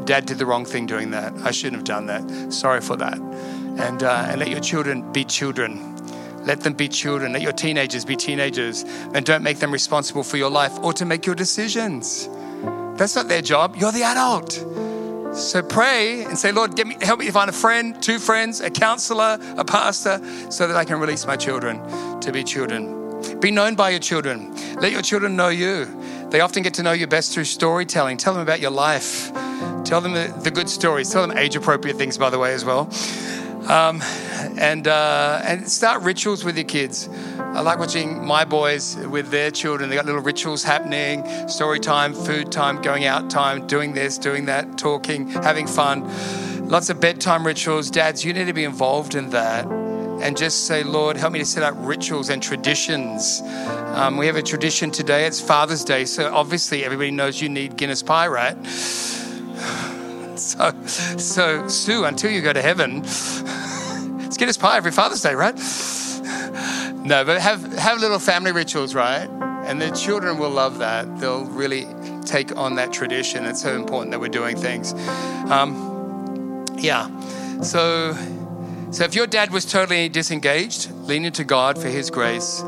Dad 0.08 0.26
did 0.26 0.40
the 0.40 0.48
wrong 0.48 0.66
thing 0.66 0.88
doing 0.88 1.12
that. 1.12 1.32
I 1.44 1.52
shouldn't 1.52 1.76
have 1.76 1.84
done 1.84 2.08
that. 2.08 2.52
Sorry 2.52 2.82
for 2.82 2.96
that. 2.96 3.20
And, 3.20 4.02
uh, 4.02 4.30
and 4.30 4.40
let 4.40 4.50
your 4.50 4.60
children 4.60 5.12
be 5.12 5.24
children. 5.24 5.96
Let 6.44 6.62
them 6.62 6.74
be 6.74 6.88
children. 6.88 7.34
Let 7.34 7.44
your 7.44 7.52
teenagers 7.52 8.04
be 8.04 8.16
teenagers. 8.16 8.84
And 9.14 9.24
don't 9.24 9.44
make 9.44 9.60
them 9.60 9.72
responsible 9.72 10.24
for 10.24 10.38
your 10.38 10.50
life 10.50 10.76
or 10.80 10.92
to 10.94 11.06
make 11.06 11.28
your 11.28 11.36
decisions. 11.36 12.28
That's 12.98 13.16
not 13.16 13.28
their 13.28 13.44
job. 13.44 13.76
You're 13.76 13.92
the 13.92 14.02
adult. 14.02 14.54
So 15.38 15.62
pray 15.62 16.24
and 16.24 16.36
say, 16.36 16.52
Lord, 16.52 16.76
me, 16.84 16.98
help 17.00 17.20
me 17.20 17.30
find 17.30 17.48
a 17.48 17.54
friend, 17.54 18.02
two 18.02 18.18
friends, 18.18 18.60
a 18.60 18.72
counselor, 18.72 19.38
a 19.56 19.64
pastor, 19.64 20.20
so 20.50 20.66
that 20.66 20.76
I 20.76 20.84
can 20.84 21.00
release 21.00 21.28
my 21.28 21.36
children 21.36 21.80
to 22.22 22.32
be 22.32 22.44
children. 22.44 23.04
Be 23.40 23.52
known 23.52 23.76
by 23.76 23.92
your 23.92 24.00
children. 24.00 24.52
Let 24.78 24.92
your 24.92 25.04
children 25.04 25.36
know 25.36 25.50
you. 25.50 26.03
They 26.34 26.42
often 26.42 26.64
get 26.64 26.74
to 26.74 26.84
know 26.84 26.94
you 26.94 27.06
best 27.06 27.32
through 27.32 27.44
storytelling. 27.44 28.18
Tell 28.18 28.34
them 28.34 28.42
about 28.42 28.60
your 28.60 28.72
life. 28.72 29.32
Tell 29.84 30.02
them 30.02 30.14
the, 30.14 30.34
the 30.42 30.50
good 30.50 30.68
stories. 30.68 31.12
Tell 31.12 31.22
them 31.22 31.38
age 31.38 31.56
appropriate 31.56 31.96
things, 31.96 32.18
by 32.18 32.32
the 32.32 32.40
way, 32.40 32.56
as 32.56 32.66
well. 32.66 32.90
Um, 33.70 34.02
and, 34.58 34.88
uh, 34.88 35.42
and 35.44 35.70
start 35.70 36.02
rituals 36.02 36.44
with 36.44 36.58
your 36.58 36.66
kids. 36.66 37.08
I 37.38 37.62
like 37.62 37.78
watching 37.78 38.26
my 38.26 38.46
boys 38.46 38.96
with 38.96 39.30
their 39.30 39.52
children. 39.52 39.92
They 39.92 39.96
got 39.96 40.08
little 40.08 40.22
rituals 40.22 40.64
happening 40.64 41.24
story 41.48 41.80
time, 41.80 42.16
food 42.16 42.52
time, 42.52 42.82
going 42.82 43.06
out 43.06 43.30
time, 43.30 43.68
doing 43.68 43.94
this, 43.94 44.18
doing 44.18 44.46
that, 44.46 44.76
talking, 44.76 45.28
having 45.28 45.68
fun. 45.68 46.10
Lots 46.68 46.90
of 46.90 47.00
bedtime 47.00 47.46
rituals. 47.46 47.92
Dads, 47.92 48.26
you 48.26 48.34
need 48.34 48.46
to 48.46 48.54
be 48.54 48.64
involved 48.64 49.14
in 49.14 49.30
that 49.30 49.83
and 50.22 50.38
just 50.38 50.68
say, 50.68 50.84
Lord, 50.84 51.18
help 51.18 51.34
me 51.34 51.40
to 51.40 51.46
set 51.46 51.64
up 51.64 51.74
rituals 51.78 52.30
and 52.30 52.42
traditions. 52.42 53.42
Um, 53.44 54.18
we 54.18 54.28
have 54.28 54.36
a 54.36 54.42
tradition 54.42 54.92
today, 54.92 55.26
it's 55.26 55.42
Father's 55.42 55.84
Day, 55.84 56.06
so 56.06 56.34
obviously 56.34 56.84
everybody 56.84 57.12
knows 57.12 57.42
you 57.42 57.50
need 57.50 57.78
Guinness 57.78 58.04
pie, 58.04 58.28
right? 58.28 58.58
So, 60.36 60.74
so 60.86 61.68
Sue, 61.68 62.06
until 62.06 62.32
you 62.32 62.42
go 62.42 62.52
to 62.52 62.62
heaven, 62.62 63.02
it's 63.06 64.36
Guinness 64.36 64.58
pie 64.58 64.78
every 64.78 64.92
Father's 64.92 65.22
Day, 65.22 65.36
right? 65.36 65.56
No, 67.04 67.26
but 67.26 67.42
have 67.42 67.74
have 67.74 68.00
little 68.00 68.18
family 68.18 68.54
rituals, 68.54 68.96
right? 68.96 69.28
And 69.66 69.82
the 69.82 69.92
children 69.92 70.38
will 70.38 70.50
love 70.50 70.78
that. 70.78 71.20
They'll 71.20 71.46
really 71.46 71.86
take 72.24 72.56
on 72.56 72.76
that 72.76 72.94
tradition. 72.94 73.46
It's 73.46 73.62
so 73.62 73.76
important 73.76 74.12
that 74.12 74.22
we're 74.22 74.30
doing 74.30 74.56
things. 74.56 74.94
Um, 75.52 76.66
yeah. 76.78 77.10
So 77.62 78.14
so 78.94 79.04
if 79.04 79.16
your 79.16 79.26
dad 79.26 79.52
was 79.52 79.66
totally 79.66 80.08
disengaged, 80.08 80.92
lean 81.08 81.26
into 81.26 81.44
God 81.44 81.82
for 81.82 81.88
his 81.88 82.12
grace 82.12 82.64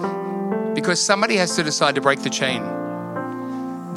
because 0.73 0.99
somebody 0.99 1.35
has 1.35 1.55
to 1.55 1.61
decide 1.61 1.93
to 1.93 2.01
break 2.01 2.23
the 2.23 2.31
chain. 2.31 2.63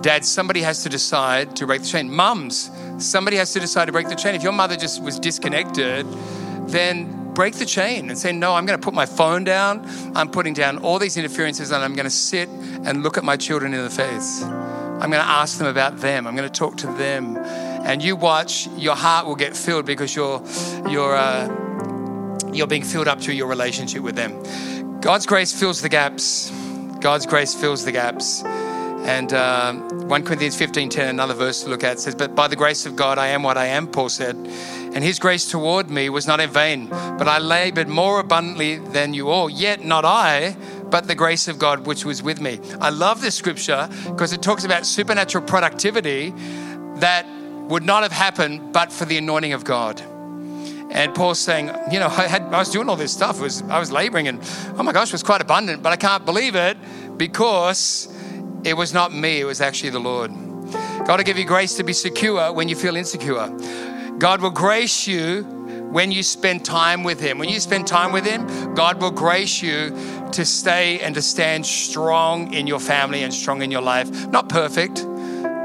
Dad, 0.02 0.26
somebody 0.26 0.60
has 0.60 0.82
to 0.82 0.90
decide 0.90 1.56
to 1.56 1.66
break 1.66 1.80
the 1.80 1.88
chain. 1.88 2.14
Mums, 2.14 2.70
somebody 2.98 3.38
has 3.38 3.54
to 3.54 3.60
decide 3.60 3.86
to 3.86 3.92
break 3.92 4.10
the 4.10 4.14
chain. 4.14 4.34
If 4.34 4.42
your 4.42 4.52
mother 4.52 4.76
just 4.76 5.02
was 5.02 5.18
disconnected, 5.18 6.06
then 6.68 7.32
break 7.32 7.54
the 7.54 7.64
chain 7.64 8.10
and 8.10 8.18
say, 8.18 8.30
No, 8.30 8.52
I'm 8.52 8.66
going 8.66 8.78
to 8.78 8.84
put 8.84 8.92
my 8.92 9.06
phone 9.06 9.42
down. 9.42 9.88
I'm 10.14 10.30
putting 10.30 10.52
down 10.52 10.76
all 10.78 10.98
these 10.98 11.16
interferences 11.16 11.70
and 11.70 11.82
I'm 11.82 11.94
going 11.94 12.04
to 12.04 12.10
sit 12.10 12.50
and 12.50 13.02
look 13.02 13.16
at 13.16 13.24
my 13.24 13.38
children 13.38 13.72
in 13.72 13.82
the 13.82 13.88
face. 13.88 14.42
I'm 14.42 15.10
going 15.10 15.24
to 15.24 15.30
ask 15.30 15.56
them 15.56 15.66
about 15.66 15.96
them. 15.96 16.26
I'm 16.26 16.36
going 16.36 16.46
to 16.46 16.54
talk 16.54 16.76
to 16.78 16.88
them. 16.88 17.38
And 17.38 18.02
you 18.02 18.16
watch, 18.16 18.68
your 18.76 18.96
heart 18.96 19.24
will 19.24 19.36
get 19.36 19.56
filled 19.56 19.86
because 19.86 20.14
you're, 20.14 20.42
you're, 20.90 21.16
uh, 21.16 21.67
you're 22.52 22.66
being 22.66 22.84
filled 22.84 23.08
up 23.08 23.20
through 23.20 23.34
your 23.34 23.46
relationship 23.46 24.02
with 24.02 24.16
them. 24.16 25.00
God's 25.00 25.26
grace 25.26 25.58
fills 25.58 25.80
the 25.80 25.88
gaps. 25.88 26.50
God's 27.00 27.26
grace 27.26 27.54
fills 27.54 27.84
the 27.84 27.92
gaps. 27.92 28.42
And 28.44 29.32
uh, 29.32 29.72
1 29.72 30.24
Corinthians 30.24 30.56
15 30.56 30.90
10, 30.90 31.08
another 31.08 31.34
verse 31.34 31.62
to 31.62 31.70
look 31.70 31.84
at, 31.84 32.00
says, 32.00 32.14
But 32.14 32.34
by 32.34 32.48
the 32.48 32.56
grace 32.56 32.84
of 32.84 32.96
God, 32.96 33.16
I 33.16 33.28
am 33.28 33.42
what 33.42 33.56
I 33.56 33.66
am, 33.66 33.86
Paul 33.86 34.08
said. 34.08 34.36
And 34.36 35.04
his 35.04 35.18
grace 35.18 35.48
toward 35.50 35.88
me 35.88 36.08
was 36.08 36.26
not 36.26 36.40
in 36.40 36.50
vain, 36.50 36.88
but 36.88 37.28
I 37.28 37.38
labored 37.38 37.88
more 37.88 38.20
abundantly 38.20 38.78
than 38.78 39.14
you 39.14 39.28
all. 39.28 39.48
Yet 39.48 39.84
not 39.84 40.04
I, 40.04 40.56
but 40.90 41.06
the 41.06 41.14
grace 41.14 41.46
of 41.48 41.58
God 41.58 41.86
which 41.86 42.04
was 42.04 42.22
with 42.22 42.40
me. 42.40 42.58
I 42.80 42.90
love 42.90 43.20
this 43.20 43.34
scripture 43.34 43.88
because 44.04 44.32
it 44.32 44.42
talks 44.42 44.64
about 44.64 44.84
supernatural 44.84 45.44
productivity 45.44 46.34
that 46.96 47.26
would 47.68 47.84
not 47.84 48.02
have 48.02 48.12
happened 48.12 48.72
but 48.72 48.92
for 48.92 49.04
the 49.04 49.18
anointing 49.18 49.52
of 49.52 49.64
God. 49.64 50.02
And 50.90 51.14
Paul's 51.14 51.38
saying, 51.38 51.70
you 51.92 52.00
know, 52.00 52.06
I, 52.06 52.26
had, 52.26 52.42
I 52.42 52.58
was 52.58 52.70
doing 52.70 52.88
all 52.88 52.96
this 52.96 53.12
stuff. 53.12 53.40
Was, 53.40 53.62
I 53.62 53.78
was 53.78 53.92
laboring 53.92 54.28
and, 54.28 54.40
oh 54.76 54.82
my 54.82 54.92
gosh, 54.92 55.08
it 55.08 55.12
was 55.14 55.22
quite 55.22 55.40
abundant, 55.40 55.82
but 55.82 55.92
I 55.92 55.96
can't 55.96 56.24
believe 56.24 56.54
it 56.54 56.76
because 57.18 58.08
it 58.64 58.74
was 58.74 58.94
not 58.94 59.12
me, 59.12 59.40
it 59.40 59.44
was 59.44 59.60
actually 59.60 59.90
the 59.90 59.98
Lord. 59.98 60.30
God 61.06 61.18
will 61.18 61.24
give 61.24 61.38
you 61.38 61.44
grace 61.44 61.76
to 61.76 61.84
be 61.84 61.92
secure 61.92 62.52
when 62.52 62.68
you 62.68 62.76
feel 62.76 62.96
insecure. 62.96 63.48
God 64.18 64.40
will 64.40 64.50
grace 64.50 65.06
you 65.06 65.42
when 65.90 66.12
you 66.12 66.22
spend 66.22 66.64
time 66.64 67.02
with 67.02 67.20
Him. 67.20 67.38
When 67.38 67.48
you 67.48 67.60
spend 67.60 67.86
time 67.86 68.12
with 68.12 68.26
Him, 68.26 68.74
God 68.74 69.00
will 69.00 69.10
grace 69.10 69.62
you 69.62 69.90
to 70.32 70.44
stay 70.44 71.00
and 71.00 71.14
to 71.14 71.22
stand 71.22 71.64
strong 71.64 72.52
in 72.52 72.66
your 72.66 72.80
family 72.80 73.22
and 73.22 73.32
strong 73.32 73.62
in 73.62 73.70
your 73.70 73.80
life. 73.80 74.28
Not 74.28 74.48
perfect, 74.48 75.06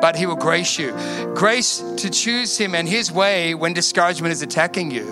but 0.04 0.18
He 0.18 0.26
will 0.26 0.36
grace 0.36 0.78
you. 0.78 0.92
Grace 1.34 1.80
to 1.96 2.10
choose 2.10 2.58
Him 2.58 2.76
and 2.76 2.90
His 2.90 3.10
way 3.10 3.56
when 3.56 3.72
discouragement 3.72 4.34
is 4.34 4.42
attacking 4.42 4.92
you. 4.92 5.10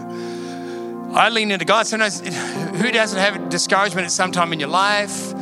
I 1.13 1.29
lean 1.29 1.49
into 1.49 1.63
God. 1.63 1.87
Sometimes, 1.87 2.19
who 2.19 2.91
doesn't 2.91 3.17
have 3.17 3.47
discouragement 3.47 4.03
at 4.03 4.11
some 4.11 4.33
time 4.33 4.51
in 4.51 4.59
your 4.59 4.67
life? 4.67 5.33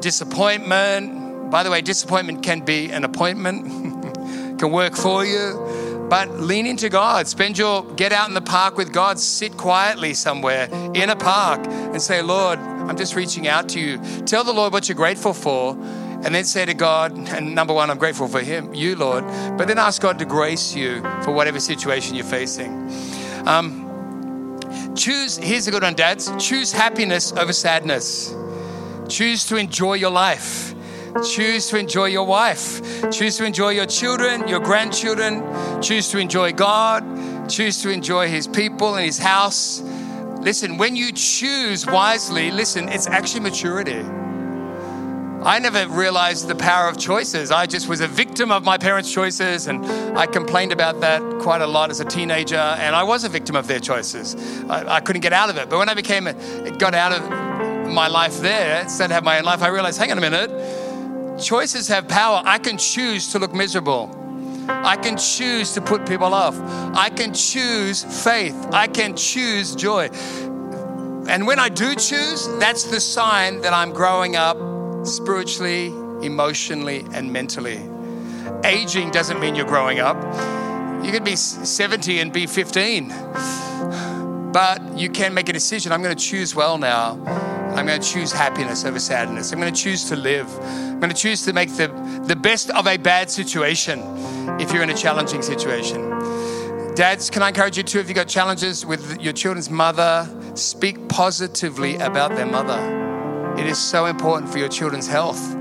Disappointment. 0.00 1.48
By 1.48 1.62
the 1.62 1.70
way, 1.70 1.80
disappointment 1.80 2.42
can 2.42 2.62
be 2.62 2.90
an 2.90 3.04
appointment, 3.04 3.66
can 4.58 4.72
work 4.72 4.96
for 4.96 5.24
you. 5.24 6.06
But 6.10 6.40
lean 6.40 6.66
into 6.66 6.88
God. 6.88 7.28
Spend 7.28 7.56
your, 7.56 7.84
get 7.94 8.10
out 8.10 8.26
in 8.26 8.34
the 8.34 8.40
park 8.40 8.76
with 8.76 8.92
God. 8.92 9.20
Sit 9.20 9.56
quietly 9.56 10.12
somewhere 10.12 10.68
in 10.92 11.08
a 11.08 11.16
park 11.16 11.64
and 11.68 12.02
say, 12.02 12.20
Lord, 12.20 12.58
I'm 12.58 12.96
just 12.96 13.14
reaching 13.14 13.46
out 13.46 13.68
to 13.68 13.80
you. 13.80 13.98
Tell 14.24 14.42
the 14.42 14.52
Lord 14.52 14.72
what 14.72 14.88
you're 14.88 14.96
grateful 14.96 15.34
for 15.34 15.76
and 16.24 16.34
then 16.34 16.44
say 16.44 16.64
to 16.64 16.74
God, 16.74 17.16
and 17.30 17.54
number 17.54 17.72
one, 17.72 17.90
I'm 17.90 17.98
grateful 17.98 18.28
for 18.28 18.40
Him, 18.40 18.74
you, 18.74 18.96
Lord, 18.96 19.24
but 19.56 19.68
then 19.68 19.78
ask 19.78 20.02
God 20.02 20.18
to 20.18 20.24
grace 20.24 20.74
you 20.74 21.00
for 21.22 21.30
whatever 21.32 21.60
situation 21.60 22.16
you're 22.16 22.24
facing. 22.24 22.90
Um, 23.46 24.58
choose, 24.96 25.36
here's 25.36 25.68
a 25.68 25.70
good 25.70 25.82
one, 25.82 25.94
dads 25.94 26.30
choose 26.38 26.72
happiness 26.72 27.32
over 27.32 27.52
sadness. 27.52 28.34
Choose 29.08 29.46
to 29.46 29.56
enjoy 29.56 29.94
your 29.94 30.10
life. 30.10 30.74
Choose 31.32 31.68
to 31.70 31.78
enjoy 31.78 32.06
your 32.06 32.26
wife. 32.26 33.10
Choose 33.10 33.38
to 33.38 33.44
enjoy 33.44 33.70
your 33.70 33.86
children, 33.86 34.46
your 34.46 34.60
grandchildren. 34.60 35.42
Choose 35.80 36.10
to 36.10 36.18
enjoy 36.18 36.52
God. 36.52 37.48
Choose 37.48 37.80
to 37.82 37.90
enjoy 37.90 38.28
His 38.28 38.46
people 38.46 38.96
and 38.96 39.04
His 39.04 39.18
house. 39.18 39.80
Listen, 40.40 40.76
when 40.76 40.94
you 40.94 41.12
choose 41.12 41.86
wisely, 41.86 42.50
listen, 42.50 42.88
it's 42.88 43.06
actually 43.06 43.40
maturity. 43.40 44.04
I 45.42 45.60
never 45.60 45.86
realized 45.86 46.48
the 46.48 46.56
power 46.56 46.88
of 46.88 46.98
choices. 46.98 47.52
I 47.52 47.66
just 47.66 47.88
was 47.88 48.00
a 48.00 48.08
victim 48.08 48.50
of 48.50 48.64
my 48.64 48.76
parents' 48.76 49.12
choices, 49.12 49.68
and 49.68 49.86
I 50.18 50.26
complained 50.26 50.72
about 50.72 51.00
that 51.00 51.22
quite 51.40 51.60
a 51.60 51.66
lot 51.66 51.90
as 51.90 52.00
a 52.00 52.04
teenager. 52.04 52.56
And 52.56 52.96
I 52.96 53.04
was 53.04 53.22
a 53.22 53.28
victim 53.28 53.54
of 53.54 53.68
their 53.68 53.78
choices. 53.78 54.34
I, 54.68 54.96
I 54.96 55.00
couldn't 55.00 55.22
get 55.22 55.32
out 55.32 55.48
of 55.48 55.56
it. 55.56 55.70
But 55.70 55.78
when 55.78 55.88
I 55.88 55.94
became, 55.94 56.26
a, 56.26 56.34
got 56.78 56.92
out 56.92 57.12
of 57.12 57.88
my 57.88 58.08
life 58.08 58.40
there, 58.40 58.82
instead 58.82 59.06
of 59.06 59.10
have 59.12 59.24
my 59.24 59.38
own 59.38 59.44
life, 59.44 59.62
I 59.62 59.68
realized, 59.68 59.98
hang 59.98 60.10
on 60.10 60.18
a 60.18 60.20
minute, 60.20 61.40
choices 61.40 61.86
have 61.86 62.08
power. 62.08 62.42
I 62.44 62.58
can 62.58 62.76
choose 62.76 63.30
to 63.32 63.38
look 63.38 63.54
miserable. 63.54 64.14
I 64.68 64.96
can 64.96 65.16
choose 65.16 65.72
to 65.74 65.80
put 65.80 66.06
people 66.06 66.34
off. 66.34 66.58
I 66.96 67.10
can 67.10 67.32
choose 67.32 68.02
faith. 68.24 68.56
I 68.72 68.88
can 68.88 69.16
choose 69.16 69.76
joy. 69.76 70.08
And 71.28 71.46
when 71.46 71.58
I 71.60 71.68
do 71.68 71.94
choose, 71.94 72.48
that's 72.58 72.84
the 72.84 73.00
sign 73.00 73.60
that 73.60 73.72
I'm 73.72 73.92
growing 73.92 74.34
up 74.34 74.77
spiritually, 75.04 75.86
emotionally, 76.22 77.04
and 77.12 77.32
mentally. 77.32 77.80
Aging 78.64 79.10
doesn't 79.10 79.40
mean 79.40 79.54
you're 79.54 79.66
growing 79.66 80.00
up. 80.00 80.16
You 81.04 81.12
can 81.12 81.22
be 81.22 81.36
70 81.36 82.18
and 82.20 82.32
be 82.32 82.46
15, 82.46 83.08
but 84.52 84.80
you 84.96 85.10
can 85.10 85.32
make 85.32 85.48
a 85.48 85.52
decision. 85.52 85.92
I'm 85.92 86.02
going 86.02 86.16
to 86.16 86.22
choose 86.22 86.54
well 86.54 86.76
now. 86.76 87.12
I'm 87.76 87.86
going 87.86 88.00
to 88.00 88.06
choose 88.12 88.32
happiness 88.32 88.84
over 88.84 88.98
sadness. 88.98 89.52
I'm 89.52 89.60
going 89.60 89.72
to 89.72 89.80
choose 89.80 90.08
to 90.08 90.16
live. 90.16 90.48
I'm 90.60 90.98
going 90.98 91.10
to 91.10 91.16
choose 91.16 91.44
to 91.44 91.52
make 91.52 91.70
the, 91.76 91.88
the 92.26 92.34
best 92.34 92.70
of 92.70 92.86
a 92.88 92.96
bad 92.96 93.30
situation 93.30 94.02
if 94.60 94.72
you're 94.72 94.82
in 94.82 94.90
a 94.90 94.96
challenging 94.96 95.42
situation. 95.42 96.10
Dads, 96.96 97.30
can 97.30 97.42
I 97.42 97.48
encourage 97.48 97.76
you 97.76 97.84
too, 97.84 98.00
if 98.00 98.08
you've 98.08 98.16
got 98.16 98.26
challenges 98.26 98.84
with 98.84 99.20
your 99.20 99.32
children's 99.32 99.70
mother, 99.70 100.28
speak 100.54 101.08
positively 101.08 101.94
about 101.96 102.34
their 102.34 102.46
mother 102.46 103.07
it 103.58 103.66
is 103.66 103.78
so 103.78 104.06
important 104.06 104.50
for 104.50 104.58
your 104.58 104.68
children's 104.68 105.06
health. 105.06 105.54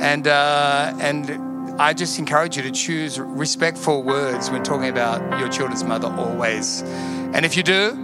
And, 0.00 0.26
uh, 0.26 0.94
and 1.00 1.80
I 1.80 1.94
just 1.94 2.18
encourage 2.18 2.56
you 2.56 2.62
to 2.62 2.70
choose 2.70 3.20
respectful 3.20 4.02
words 4.02 4.50
when 4.50 4.62
talking 4.64 4.88
about 4.88 5.38
your 5.38 5.48
children's 5.48 5.84
mother 5.84 6.08
always. 6.08 6.82
And 6.82 7.46
if 7.46 7.56
you 7.56 7.62
do, 7.62 7.96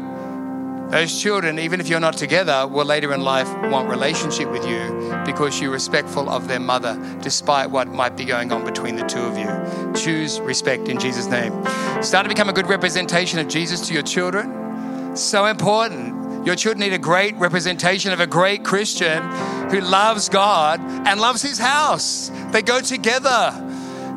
those 0.91 1.21
children, 1.21 1.59
even 1.59 1.81
if 1.81 1.89
you're 1.89 1.99
not 1.99 2.17
together, 2.17 2.69
will 2.69 2.85
later 2.85 3.13
in 3.13 3.23
life 3.23 3.49
want 3.71 3.89
relationship 3.89 4.49
with 4.51 4.65
you 4.65 5.13
because 5.27 5.61
you're 5.61 5.73
respectful 5.73 6.31
of 6.31 6.47
their 6.47 6.61
mother, 6.61 6.97
despite 7.21 7.71
what 7.71 7.89
might 7.89 8.17
be 8.17 8.25
going 8.25 8.53
on 8.53 8.65
between 8.65 8.95
the 8.95 9.05
two 9.05 9.23
of 9.23 9.37
you. 9.37 9.93
Choose 10.01 10.41
respect 10.41 10.89
in 10.89 11.01
Jesus' 11.01 11.27
name. 11.27 11.53
Start 12.01 12.25
to 12.25 12.29
become 12.29 12.49
a 12.49 12.53
good 12.53 12.69
representation 12.69 13.41
of 13.41 13.49
Jesus 13.49 13.89
to 13.89 13.95
your 13.95 14.05
children. 14.05 15.17
So 15.17 15.47
important. 15.47 16.14
Your 16.45 16.57
children 16.57 16.81
need 16.81 16.93
a 16.93 16.99
great 16.99 17.35
representation 17.37 18.13
of 18.13 18.21
a 18.21 18.27
great 18.27 18.65
Christian 18.65 19.23
who 19.71 19.81
loves 19.81 20.29
God 20.29 20.79
and 20.81 21.19
loves 21.19 21.41
his 21.41 21.59
house. 21.59 22.31
They 22.51 22.61
go 22.61 22.81
together. 22.81 23.53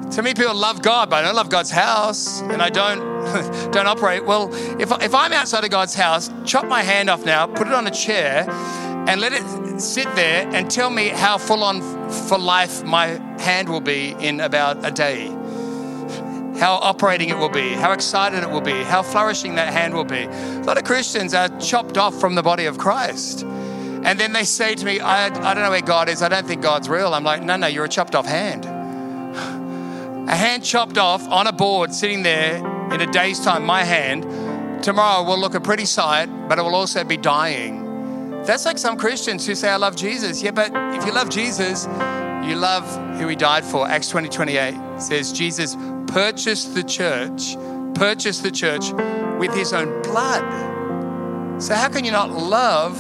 So 0.09 0.21
many 0.21 0.33
people 0.33 0.53
love 0.53 0.81
God, 0.81 1.09
but 1.09 1.17
I 1.17 1.21
don't 1.21 1.35
love 1.35 1.49
God's 1.49 1.71
house 1.71 2.41
and 2.41 2.61
I 2.61 2.69
don't, 2.69 2.99
don't 3.71 3.87
operate. 3.87 4.25
Well, 4.25 4.53
if, 4.79 4.91
if 5.01 5.15
I'm 5.15 5.31
outside 5.31 5.63
of 5.63 5.69
God's 5.69 5.95
house, 5.95 6.29
chop 6.43 6.65
my 6.65 6.83
hand 6.83 7.09
off 7.09 7.25
now, 7.25 7.47
put 7.47 7.67
it 7.67 7.73
on 7.73 7.87
a 7.87 7.91
chair, 7.91 8.45
and 9.07 9.21
let 9.21 9.31
it 9.31 9.79
sit 9.79 10.13
there 10.15 10.49
and 10.49 10.69
tell 10.69 10.89
me 10.89 11.07
how 11.07 11.37
full 11.37 11.63
on 11.63 11.81
for 12.27 12.37
life 12.37 12.83
my 12.83 13.07
hand 13.39 13.69
will 13.69 13.79
be 13.79 14.15
in 14.19 14.41
about 14.41 14.85
a 14.85 14.91
day 14.91 15.36
how 16.59 16.75
operating 16.75 17.29
it 17.29 17.37
will 17.37 17.49
be, 17.49 17.69
how 17.69 17.91
excited 17.91 18.43
it 18.43 18.49
will 18.49 18.61
be, 18.61 18.83
how 18.83 19.03
flourishing 19.03 19.55
that 19.55 19.71
hand 19.71 19.93
will 19.93 20.05
be. 20.05 20.23
A 20.23 20.63
lot 20.63 20.77
of 20.77 20.83
Christians 20.83 21.33
are 21.33 21.49
chopped 21.59 21.97
off 21.97 22.19
from 22.19 22.35
the 22.35 22.43
body 22.43 22.65
of 22.65 22.77
Christ. 22.77 23.43
And 23.43 24.19
then 24.19 24.33
they 24.33 24.43
say 24.43 24.75
to 24.75 24.85
me, 24.85 24.99
I, 24.99 25.25
I 25.25 25.53
don't 25.53 25.63
know 25.63 25.69
where 25.69 25.81
God 25.81 26.09
is. 26.09 26.21
I 26.21 26.29
don't 26.29 26.47
think 26.47 26.61
God's 26.61 26.89
real. 26.89 27.13
I'm 27.13 27.23
like, 27.23 27.43
no, 27.43 27.57
no, 27.57 27.67
you're 27.67 27.85
a 27.85 27.89
chopped 27.89 28.15
off 28.15 28.25
hand. 28.25 28.65
A 28.65 30.35
hand 30.35 30.63
chopped 30.63 30.97
off 30.97 31.27
on 31.27 31.47
a 31.47 31.51
board 31.51 31.93
sitting 31.93 32.23
there 32.23 32.57
in 32.93 33.01
a 33.01 33.11
day's 33.11 33.39
time, 33.39 33.65
my 33.65 33.83
hand, 33.83 34.83
tomorrow 34.83 35.23
will 35.23 35.39
look 35.39 35.55
a 35.55 35.59
pretty 35.59 35.85
sight, 35.85 36.27
but 36.47 36.57
it 36.57 36.61
will 36.61 36.75
also 36.75 37.03
be 37.03 37.17
dying. 37.17 38.43
That's 38.43 38.65
like 38.65 38.77
some 38.77 38.97
Christians 38.97 39.45
who 39.45 39.55
say, 39.55 39.69
I 39.69 39.75
love 39.75 39.95
Jesus. 39.95 40.41
Yeah, 40.41 40.51
but 40.51 40.71
if 40.95 41.05
you 41.05 41.11
love 41.11 41.29
Jesus, 41.29 41.85
you 42.47 42.55
love 42.55 42.85
who 43.19 43.27
he 43.27 43.35
died 43.35 43.65
for. 43.65 43.87
Acts 43.87 44.07
20 44.07 44.29
28 44.29 45.01
says, 45.01 45.33
Jesus 45.33 45.75
purchased 46.07 46.73
the 46.73 46.83
church, 46.83 47.55
purchased 47.95 48.43
the 48.43 48.51
church 48.51 48.91
with 49.39 49.53
his 49.53 49.73
own 49.73 50.01
blood. 50.01 51.61
So, 51.61 51.73
how 51.73 51.89
can 51.89 52.05
you 52.05 52.11
not 52.11 52.31
love 52.31 52.97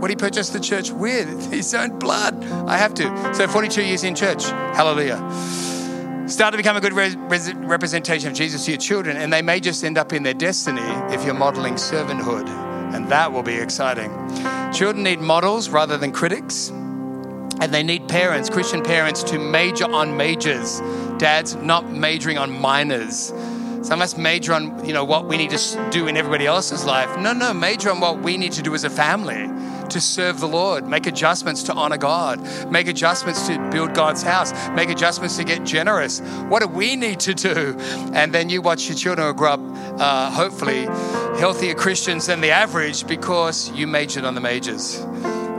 what 0.00 0.10
he 0.10 0.16
purchased 0.16 0.52
the 0.52 0.60
church 0.60 0.90
with? 0.90 1.50
His 1.52 1.74
own 1.74 1.98
blood. 1.98 2.44
I 2.66 2.76
have 2.76 2.92
to. 2.94 3.34
So, 3.34 3.48
42 3.48 3.82
years 3.82 4.04
in 4.04 4.14
church. 4.14 4.44
Hallelujah. 4.44 5.16
Start 6.28 6.52
to 6.52 6.56
become 6.58 6.76
a 6.76 6.80
good 6.80 6.92
re- 6.92 7.16
representation 7.66 8.28
of 8.30 8.34
Jesus 8.34 8.66
to 8.66 8.72
your 8.72 8.80
children, 8.80 9.16
and 9.16 9.32
they 9.32 9.40
may 9.40 9.60
just 9.60 9.84
end 9.84 9.96
up 9.96 10.12
in 10.12 10.22
their 10.22 10.34
destiny 10.34 10.82
if 11.14 11.24
you're 11.24 11.34
modeling 11.34 11.74
servanthood, 11.74 12.46
and 12.94 13.08
that 13.08 13.32
will 13.32 13.42
be 13.42 13.54
exciting. 13.54 14.10
Children 14.72 15.04
need 15.04 15.20
models 15.20 15.70
rather 15.70 15.96
than 15.96 16.12
critics. 16.12 16.70
And 17.60 17.72
they 17.72 17.82
need 17.82 18.08
parents, 18.08 18.50
Christian 18.50 18.82
parents, 18.82 19.22
to 19.24 19.38
major 19.38 19.84
on 19.84 20.16
majors. 20.16 20.80
Dads, 21.18 21.54
not 21.56 21.90
majoring 21.90 22.38
on 22.38 22.50
minors. 22.60 23.32
Some 23.82 24.00
of 24.00 24.04
us 24.04 24.16
major 24.16 24.54
on, 24.54 24.84
you 24.86 24.94
know, 24.94 25.04
what 25.04 25.26
we 25.26 25.36
need 25.36 25.50
to 25.50 25.88
do 25.90 26.06
in 26.06 26.16
everybody 26.16 26.46
else's 26.46 26.84
life. 26.84 27.18
No, 27.18 27.34
no, 27.34 27.52
major 27.52 27.90
on 27.90 28.00
what 28.00 28.20
we 28.20 28.38
need 28.38 28.52
to 28.52 28.62
do 28.62 28.74
as 28.74 28.84
a 28.84 28.90
family 28.90 29.46
to 29.90 30.00
serve 30.00 30.40
the 30.40 30.48
Lord, 30.48 30.88
make 30.88 31.06
adjustments 31.06 31.62
to 31.64 31.74
honor 31.74 31.98
God, 31.98 32.40
make 32.70 32.88
adjustments 32.88 33.46
to 33.46 33.58
build 33.70 33.94
God's 33.94 34.22
house, 34.22 34.52
make 34.70 34.88
adjustments 34.88 35.36
to 35.36 35.44
get 35.44 35.64
generous. 35.64 36.20
What 36.48 36.62
do 36.62 36.68
we 36.68 36.96
need 36.96 37.20
to 37.20 37.34
do? 37.34 37.76
And 38.14 38.32
then 38.32 38.48
you 38.48 38.62
watch 38.62 38.88
your 38.88 38.96
children 38.96 39.34
grow 39.36 39.52
up, 39.52 39.60
uh, 40.00 40.30
hopefully, 40.30 40.86
healthier 41.38 41.74
Christians 41.74 42.26
than 42.26 42.40
the 42.40 42.50
average 42.50 43.06
because 43.06 43.70
you 43.72 43.86
majored 43.86 44.24
on 44.24 44.34
the 44.34 44.40
majors. 44.40 45.00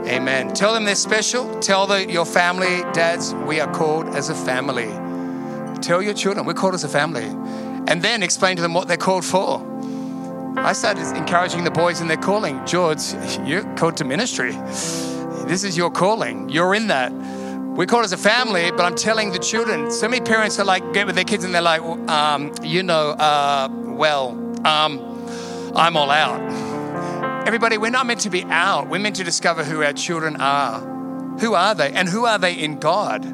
Amen. 0.06 0.52
Tell 0.52 0.72
them 0.72 0.84
they're 0.84 0.94
special. 0.94 1.58
Tell 1.60 1.86
the, 1.86 2.10
your 2.10 2.26
family, 2.26 2.82
dads, 2.92 3.34
we 3.34 3.60
are 3.60 3.72
called 3.72 4.08
as 4.08 4.28
a 4.28 4.34
family. 4.34 5.05
Tell 5.80 6.02
your 6.02 6.14
children 6.14 6.46
we're 6.46 6.54
called 6.54 6.74
as 6.74 6.84
a 6.84 6.88
family. 6.88 7.26
And 7.88 8.02
then 8.02 8.22
explain 8.22 8.56
to 8.56 8.62
them 8.62 8.74
what 8.74 8.88
they're 8.88 8.96
called 8.96 9.24
for. 9.24 9.64
I 10.58 10.72
started 10.72 11.04
encouraging 11.16 11.64
the 11.64 11.70
boys 11.70 12.00
in 12.00 12.08
their 12.08 12.16
calling. 12.16 12.64
George, 12.66 13.00
you're 13.44 13.62
called 13.76 13.96
to 13.98 14.04
ministry. 14.04 14.52
This 15.46 15.62
is 15.62 15.76
your 15.76 15.90
calling. 15.90 16.48
You're 16.48 16.74
in 16.74 16.88
that. 16.88 17.12
We're 17.12 17.86
called 17.86 18.04
as 18.04 18.12
a 18.12 18.16
family, 18.16 18.70
but 18.70 18.80
I'm 18.80 18.94
telling 18.94 19.32
the 19.32 19.38
children. 19.38 19.90
So 19.90 20.08
many 20.08 20.24
parents 20.24 20.58
are 20.58 20.64
like, 20.64 20.94
get 20.94 21.06
with 21.06 21.14
their 21.14 21.24
kids 21.24 21.44
and 21.44 21.54
they're 21.54 21.60
like, 21.60 21.82
um, 21.82 22.52
you 22.62 22.82
know, 22.82 23.10
uh, 23.10 23.68
well, 23.70 24.30
um, 24.66 24.98
I'm 25.76 25.96
all 25.96 26.10
out. 26.10 26.40
Everybody, 27.46 27.76
we're 27.76 27.90
not 27.90 28.06
meant 28.06 28.20
to 28.20 28.30
be 28.30 28.44
out. 28.44 28.88
We're 28.88 28.98
meant 28.98 29.16
to 29.16 29.24
discover 29.24 29.62
who 29.62 29.82
our 29.82 29.92
children 29.92 30.36
are. 30.40 30.80
Who 31.38 31.54
are 31.54 31.74
they? 31.74 31.92
And 31.92 32.08
who 32.08 32.24
are 32.24 32.38
they 32.38 32.54
in 32.54 32.80
God? 32.80 33.24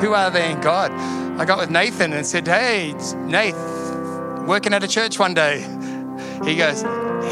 Who 0.00 0.14
are 0.14 0.30
they 0.30 0.50
in 0.52 0.60
God? 0.60 0.92
I 1.40 1.44
got 1.44 1.58
with 1.58 1.70
Nathan 1.70 2.12
and 2.12 2.26
said, 2.26 2.46
Hey, 2.46 2.94
Nath, 3.26 4.46
working 4.46 4.74
at 4.74 4.82
a 4.82 4.88
church 4.88 5.18
one 5.18 5.34
day. 5.34 5.60
He 6.44 6.56
goes, 6.56 6.82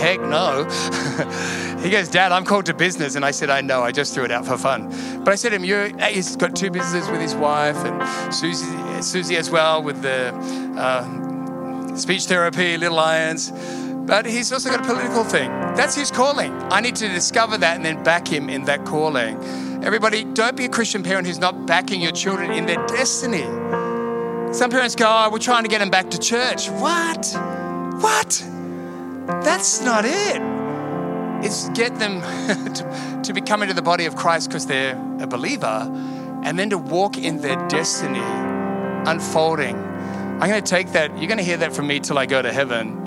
Heck 0.00 0.20
no. 0.20 0.64
he 1.82 1.90
goes, 1.90 2.08
Dad, 2.08 2.32
I'm 2.32 2.44
called 2.44 2.66
to 2.66 2.74
business. 2.74 3.16
And 3.16 3.24
I 3.24 3.30
said, 3.30 3.50
I 3.50 3.60
know, 3.60 3.82
I 3.82 3.92
just 3.92 4.14
threw 4.14 4.24
it 4.24 4.30
out 4.30 4.46
for 4.46 4.56
fun. 4.56 4.88
But 5.24 5.32
I 5.32 5.34
said 5.34 5.50
to 5.50 5.56
him, 5.56 5.64
You're, 5.64 5.96
he's 6.06 6.36
got 6.36 6.54
two 6.54 6.70
businesses 6.70 7.10
with 7.10 7.20
his 7.20 7.34
wife 7.34 7.76
and 7.76 8.34
Susie, 8.34 9.02
Susie 9.02 9.36
as 9.36 9.50
well 9.50 9.82
with 9.82 10.02
the 10.02 10.34
uh, 10.76 11.96
speech 11.96 12.24
therapy, 12.24 12.76
Little 12.76 12.96
Lions 12.96 13.52
but 14.10 14.26
he's 14.26 14.52
also 14.52 14.70
got 14.70 14.80
a 14.80 14.82
political 14.82 15.22
thing. 15.22 15.50
That's 15.76 15.94
his 15.94 16.10
calling. 16.10 16.52
I 16.72 16.80
need 16.80 16.96
to 16.96 17.06
discover 17.06 17.56
that 17.58 17.76
and 17.76 17.84
then 17.84 18.02
back 18.02 18.26
him 18.26 18.50
in 18.50 18.64
that 18.64 18.84
calling. 18.84 19.38
Everybody, 19.82 20.24
don't 20.24 20.56
be 20.56 20.66
a 20.66 20.68
Christian 20.68 21.02
parent 21.02 21.26
who's 21.26 21.38
not 21.38 21.66
backing 21.66 22.02
your 22.02 22.12
children 22.12 22.50
in 22.50 22.66
their 22.66 22.84
destiny. 22.86 23.44
Some 24.52 24.70
parents 24.70 24.94
go, 24.94 25.06
Oh, 25.08 25.30
we're 25.32 25.38
trying 25.38 25.62
to 25.62 25.70
get 25.70 25.78
them 25.78 25.88
back 25.88 26.10
to 26.10 26.18
church. 26.18 26.68
What? 26.68 27.34
What? 28.02 28.44
That's 29.42 29.80
not 29.80 30.04
it. 30.04 30.42
It's 31.42 31.70
get 31.70 31.98
them 31.98 32.20
to, 32.74 33.22
to 33.24 33.32
become 33.32 33.62
into 33.62 33.72
the 33.72 33.80
body 33.80 34.04
of 34.04 34.16
Christ 34.16 34.48
because 34.48 34.66
they're 34.66 34.96
a 35.18 35.26
believer 35.26 35.88
and 36.44 36.58
then 36.58 36.68
to 36.70 36.78
walk 36.78 37.16
in 37.16 37.40
their 37.40 37.56
destiny 37.68 38.20
unfolding. 38.20 39.76
I'm 39.76 40.48
going 40.48 40.62
to 40.62 40.70
take 40.70 40.92
that, 40.92 41.16
you're 41.16 41.28
going 41.28 41.38
to 41.38 41.44
hear 41.44 41.56
that 41.58 41.74
from 41.74 41.86
me 41.86 42.00
till 42.00 42.18
I 42.18 42.26
go 42.26 42.42
to 42.42 42.52
heaven 42.52 42.98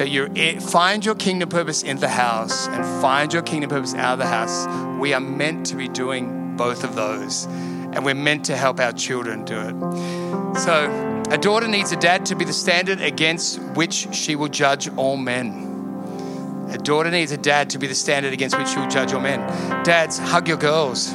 that 0.00 0.08
you 0.08 0.32
eh, 0.34 0.58
find 0.58 1.04
your 1.04 1.14
kingdom 1.14 1.46
purpose 1.50 1.82
in 1.82 1.98
the 1.98 2.08
house 2.08 2.66
and 2.68 3.02
find 3.02 3.34
your 3.34 3.42
kingdom 3.42 3.68
purpose 3.68 3.94
out 3.94 4.14
of 4.14 4.18
the 4.18 4.26
house. 4.26 4.66
We 4.98 5.12
are 5.12 5.20
meant 5.20 5.66
to 5.66 5.76
be 5.76 5.88
doing 5.88 6.56
both 6.56 6.84
of 6.84 6.94
those, 6.94 7.44
and 7.44 8.02
we're 8.02 8.14
meant 8.14 8.46
to 8.46 8.56
help 8.56 8.80
our 8.80 8.92
children 8.92 9.44
do 9.44 9.60
it. 9.60 10.58
So, 10.58 11.26
a 11.30 11.36
daughter 11.36 11.68
needs 11.68 11.92
a 11.92 11.96
dad 11.96 12.24
to 12.26 12.34
be 12.34 12.46
the 12.46 12.52
standard 12.54 13.02
against 13.02 13.60
which 13.74 14.08
she 14.14 14.36
will 14.36 14.48
judge 14.48 14.88
all 14.96 15.18
men. 15.18 15.66
A 16.70 16.78
daughter 16.78 17.10
needs 17.10 17.32
a 17.32 17.36
dad 17.36 17.68
to 17.68 17.78
be 17.78 17.86
the 17.86 17.94
standard 17.94 18.32
against 18.32 18.56
which 18.56 18.68
she 18.68 18.78
will 18.78 18.88
judge 18.88 19.12
all 19.12 19.20
men. 19.20 19.40
Dads, 19.84 20.16
hug 20.16 20.48
your 20.48 20.56
girls. 20.56 21.12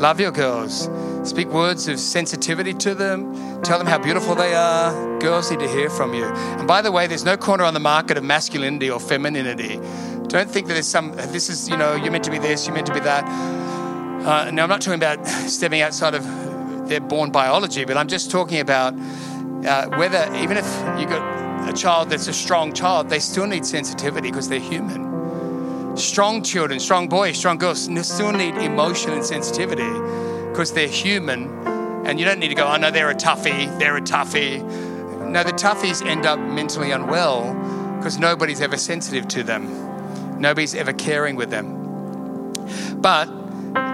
Love 0.00 0.18
your 0.18 0.32
girls. 0.32 0.88
Speak 1.26 1.48
words 1.48 1.88
of 1.88 1.98
sensitivity 1.98 2.72
to 2.74 2.94
them. 2.94 3.60
Tell 3.62 3.78
them 3.78 3.88
how 3.88 3.98
beautiful 3.98 4.36
they 4.36 4.54
are. 4.54 5.18
Girls 5.18 5.50
need 5.50 5.58
to 5.58 5.68
hear 5.68 5.90
from 5.90 6.14
you. 6.14 6.24
And 6.24 6.68
by 6.68 6.82
the 6.82 6.92
way, 6.92 7.08
there's 7.08 7.24
no 7.24 7.36
corner 7.36 7.64
on 7.64 7.74
the 7.74 7.80
market 7.80 8.16
of 8.16 8.22
masculinity 8.22 8.88
or 8.88 9.00
femininity. 9.00 9.80
Don't 10.28 10.48
think 10.48 10.68
that 10.68 10.74
there's 10.74 10.86
some, 10.86 11.12
this 11.16 11.50
is, 11.50 11.68
you 11.68 11.76
know, 11.76 11.96
you're 11.96 12.12
meant 12.12 12.22
to 12.24 12.30
be 12.30 12.38
this, 12.38 12.66
you're 12.66 12.74
meant 12.74 12.86
to 12.86 12.94
be 12.94 13.00
that. 13.00 13.24
Uh, 14.24 14.52
now, 14.52 14.62
I'm 14.62 14.68
not 14.68 14.80
talking 14.80 15.02
about 15.02 15.26
stepping 15.26 15.80
outside 15.80 16.14
of 16.14 16.88
their 16.88 17.00
born 17.00 17.32
biology, 17.32 17.84
but 17.84 17.96
I'm 17.96 18.08
just 18.08 18.30
talking 18.30 18.60
about 18.60 18.94
uh, 18.94 19.88
whether, 19.98 20.32
even 20.36 20.56
if 20.56 20.64
you've 20.96 21.10
got 21.10 21.68
a 21.68 21.72
child 21.72 22.08
that's 22.08 22.28
a 22.28 22.32
strong 22.32 22.72
child, 22.72 23.08
they 23.08 23.18
still 23.18 23.48
need 23.48 23.66
sensitivity 23.66 24.30
because 24.30 24.48
they're 24.48 24.60
human. 24.60 25.96
Strong 25.96 26.44
children, 26.44 26.78
strong 26.78 27.08
boys, 27.08 27.36
strong 27.36 27.58
girls 27.58 27.82
still 28.06 28.30
need 28.30 28.54
emotion 28.58 29.10
and 29.10 29.24
sensitivity 29.24 29.90
because 30.56 30.72
they're 30.72 30.88
human. 30.88 31.50
And 32.06 32.18
you 32.18 32.24
don't 32.24 32.38
need 32.38 32.48
to 32.48 32.54
go, 32.54 32.66
oh 32.66 32.78
no, 32.78 32.90
they're 32.90 33.10
a 33.10 33.14
toughie, 33.14 33.78
they're 33.78 33.98
a 33.98 34.00
toughie. 34.00 34.62
No, 35.30 35.44
the 35.44 35.52
toughies 35.52 36.02
end 36.02 36.24
up 36.24 36.38
mentally 36.38 36.92
unwell 36.92 37.52
because 37.98 38.16
nobody's 38.16 38.62
ever 38.62 38.78
sensitive 38.78 39.28
to 39.28 39.42
them. 39.42 40.40
Nobody's 40.40 40.74
ever 40.74 40.94
caring 40.94 41.36
with 41.36 41.50
them. 41.50 42.54
But 43.02 43.26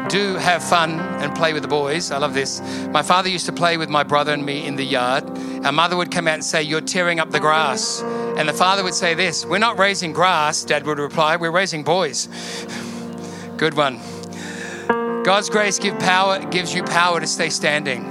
do 0.09 0.37
have 0.37 0.62
fun 0.62 1.01
and 1.01 1.35
play 1.35 1.53
with 1.53 1.62
the 1.62 1.68
boys. 1.68 2.12
I 2.12 2.18
love 2.18 2.33
this. 2.33 2.61
My 2.90 3.03
father 3.03 3.29
used 3.29 3.46
to 3.46 3.53
play 3.53 3.77
with 3.77 3.88
my 3.88 4.05
brother 4.05 4.33
and 4.33 4.46
me 4.46 4.64
in 4.64 4.77
the 4.77 4.85
yard. 4.85 5.25
Our 5.64 5.72
mother 5.72 5.96
would 5.96 6.12
come 6.12 6.29
out 6.29 6.35
and 6.35 6.44
say, 6.44 6.62
You're 6.62 6.81
tearing 6.81 7.18
up 7.18 7.33
the 7.33 7.40
grass. 7.40 8.03
And 8.37 8.48
the 8.48 8.53
father 8.53 8.85
would 8.85 8.94
say 8.94 9.14
this 9.14 9.44
We're 9.44 9.59
not 9.59 9.81
raising 9.81 10.12
grass, 10.12 10.62
dad 10.62 10.87
would 10.87 11.01
reply, 11.01 11.35
We're 11.35 11.51
raising 11.51 11.83
boys. 11.83 12.29
Good 13.57 13.75
one. 13.75 14.01
God's 15.25 15.49
grace 15.51 15.79
give 15.79 15.99
power, 15.99 16.45
gives 16.47 16.75
you 16.75 16.83
power 16.83 17.21
to 17.21 17.27
stay 17.27 17.49
standing, 17.49 18.03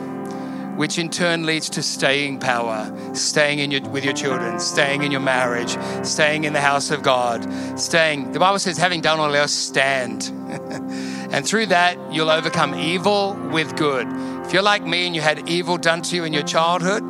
which 0.77 0.97
in 0.97 1.09
turn 1.09 1.45
leads 1.45 1.69
to 1.71 1.83
staying 1.83 2.39
power, 2.39 2.89
staying 3.13 3.59
in 3.59 3.69
your, 3.69 3.81
with 3.89 4.05
your 4.05 4.13
children, 4.13 4.59
staying 4.59 5.03
in 5.03 5.11
your 5.11 5.21
marriage, 5.21 5.77
staying 6.05 6.45
in 6.45 6.53
the 6.53 6.61
house 6.61 6.89
of 6.89 7.03
God, 7.03 7.45
staying. 7.77 8.31
The 8.31 8.39
Bible 8.39 8.59
says, 8.59 8.77
having 8.77 9.01
done 9.01 9.19
all 9.19 9.35
else, 9.35 9.51
stand. 9.51 10.31
And 11.31 11.47
through 11.47 11.67
that, 11.67 11.97
you'll 12.11 12.29
overcome 12.29 12.75
evil 12.75 13.35
with 13.53 13.77
good. 13.77 14.05
If 14.45 14.51
you're 14.51 14.61
like 14.61 14.85
me 14.85 15.07
and 15.07 15.15
you 15.15 15.21
had 15.21 15.47
evil 15.47 15.77
done 15.77 16.01
to 16.01 16.15
you 16.17 16.25
in 16.25 16.33
your 16.33 16.43
childhood, 16.43 17.03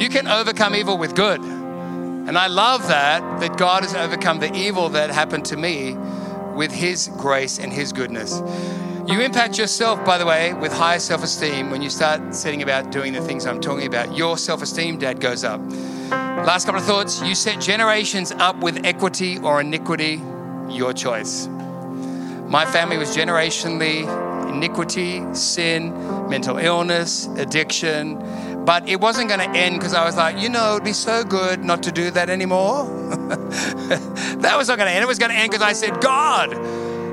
you 0.00 0.08
can 0.08 0.26
overcome 0.26 0.74
evil 0.74 0.98
with 0.98 1.14
good. 1.14 1.40
And 1.40 2.36
I 2.36 2.48
love 2.48 2.88
that, 2.88 3.38
that 3.38 3.56
God 3.56 3.84
has 3.84 3.94
overcome 3.94 4.40
the 4.40 4.52
evil 4.52 4.88
that 4.90 5.10
happened 5.10 5.44
to 5.46 5.56
me 5.56 5.96
with 6.56 6.72
His 6.72 7.08
grace 7.16 7.60
and 7.60 7.72
His 7.72 7.92
goodness. 7.92 8.40
You 9.08 9.22
impact 9.22 9.56
yourself, 9.56 10.04
by 10.04 10.18
the 10.18 10.26
way, 10.26 10.52
with 10.52 10.70
higher 10.70 10.98
self 10.98 11.22
esteem 11.22 11.70
when 11.70 11.80
you 11.80 11.88
start 11.88 12.34
setting 12.34 12.62
about 12.62 12.92
doing 12.92 13.14
the 13.14 13.22
things 13.22 13.46
I'm 13.46 13.58
talking 13.58 13.86
about. 13.86 14.14
Your 14.14 14.36
self 14.36 14.60
esteem, 14.60 14.98
Dad, 14.98 15.18
goes 15.18 15.44
up. 15.44 15.62
Last 16.10 16.66
couple 16.66 16.78
of 16.78 16.86
thoughts. 16.86 17.22
You 17.22 17.34
set 17.34 17.58
generations 17.58 18.32
up 18.32 18.58
with 18.58 18.84
equity 18.84 19.38
or 19.38 19.62
iniquity, 19.62 20.20
your 20.68 20.92
choice. 20.92 21.46
My 21.46 22.66
family 22.66 22.98
was 22.98 23.16
generationally 23.16 24.02
iniquity, 24.52 25.24
sin, 25.34 25.94
mental 26.28 26.58
illness, 26.58 27.28
addiction. 27.38 28.18
But 28.66 28.86
it 28.86 29.00
wasn't 29.00 29.30
going 29.30 29.40
to 29.40 29.58
end 29.58 29.76
because 29.76 29.94
I 29.94 30.04
was 30.04 30.18
like, 30.18 30.36
you 30.36 30.50
know, 30.50 30.72
it'd 30.72 30.84
be 30.84 30.92
so 30.92 31.24
good 31.24 31.64
not 31.64 31.82
to 31.84 31.92
do 31.92 32.10
that 32.10 32.28
anymore. 32.28 32.84
that 33.08 34.54
was 34.58 34.68
not 34.68 34.76
going 34.76 34.88
to 34.88 34.92
end. 34.92 35.02
It 35.02 35.08
was 35.08 35.18
going 35.18 35.30
to 35.30 35.36
end 35.38 35.50
because 35.50 35.62
I 35.62 35.72
said, 35.72 35.98
God, 36.02 36.52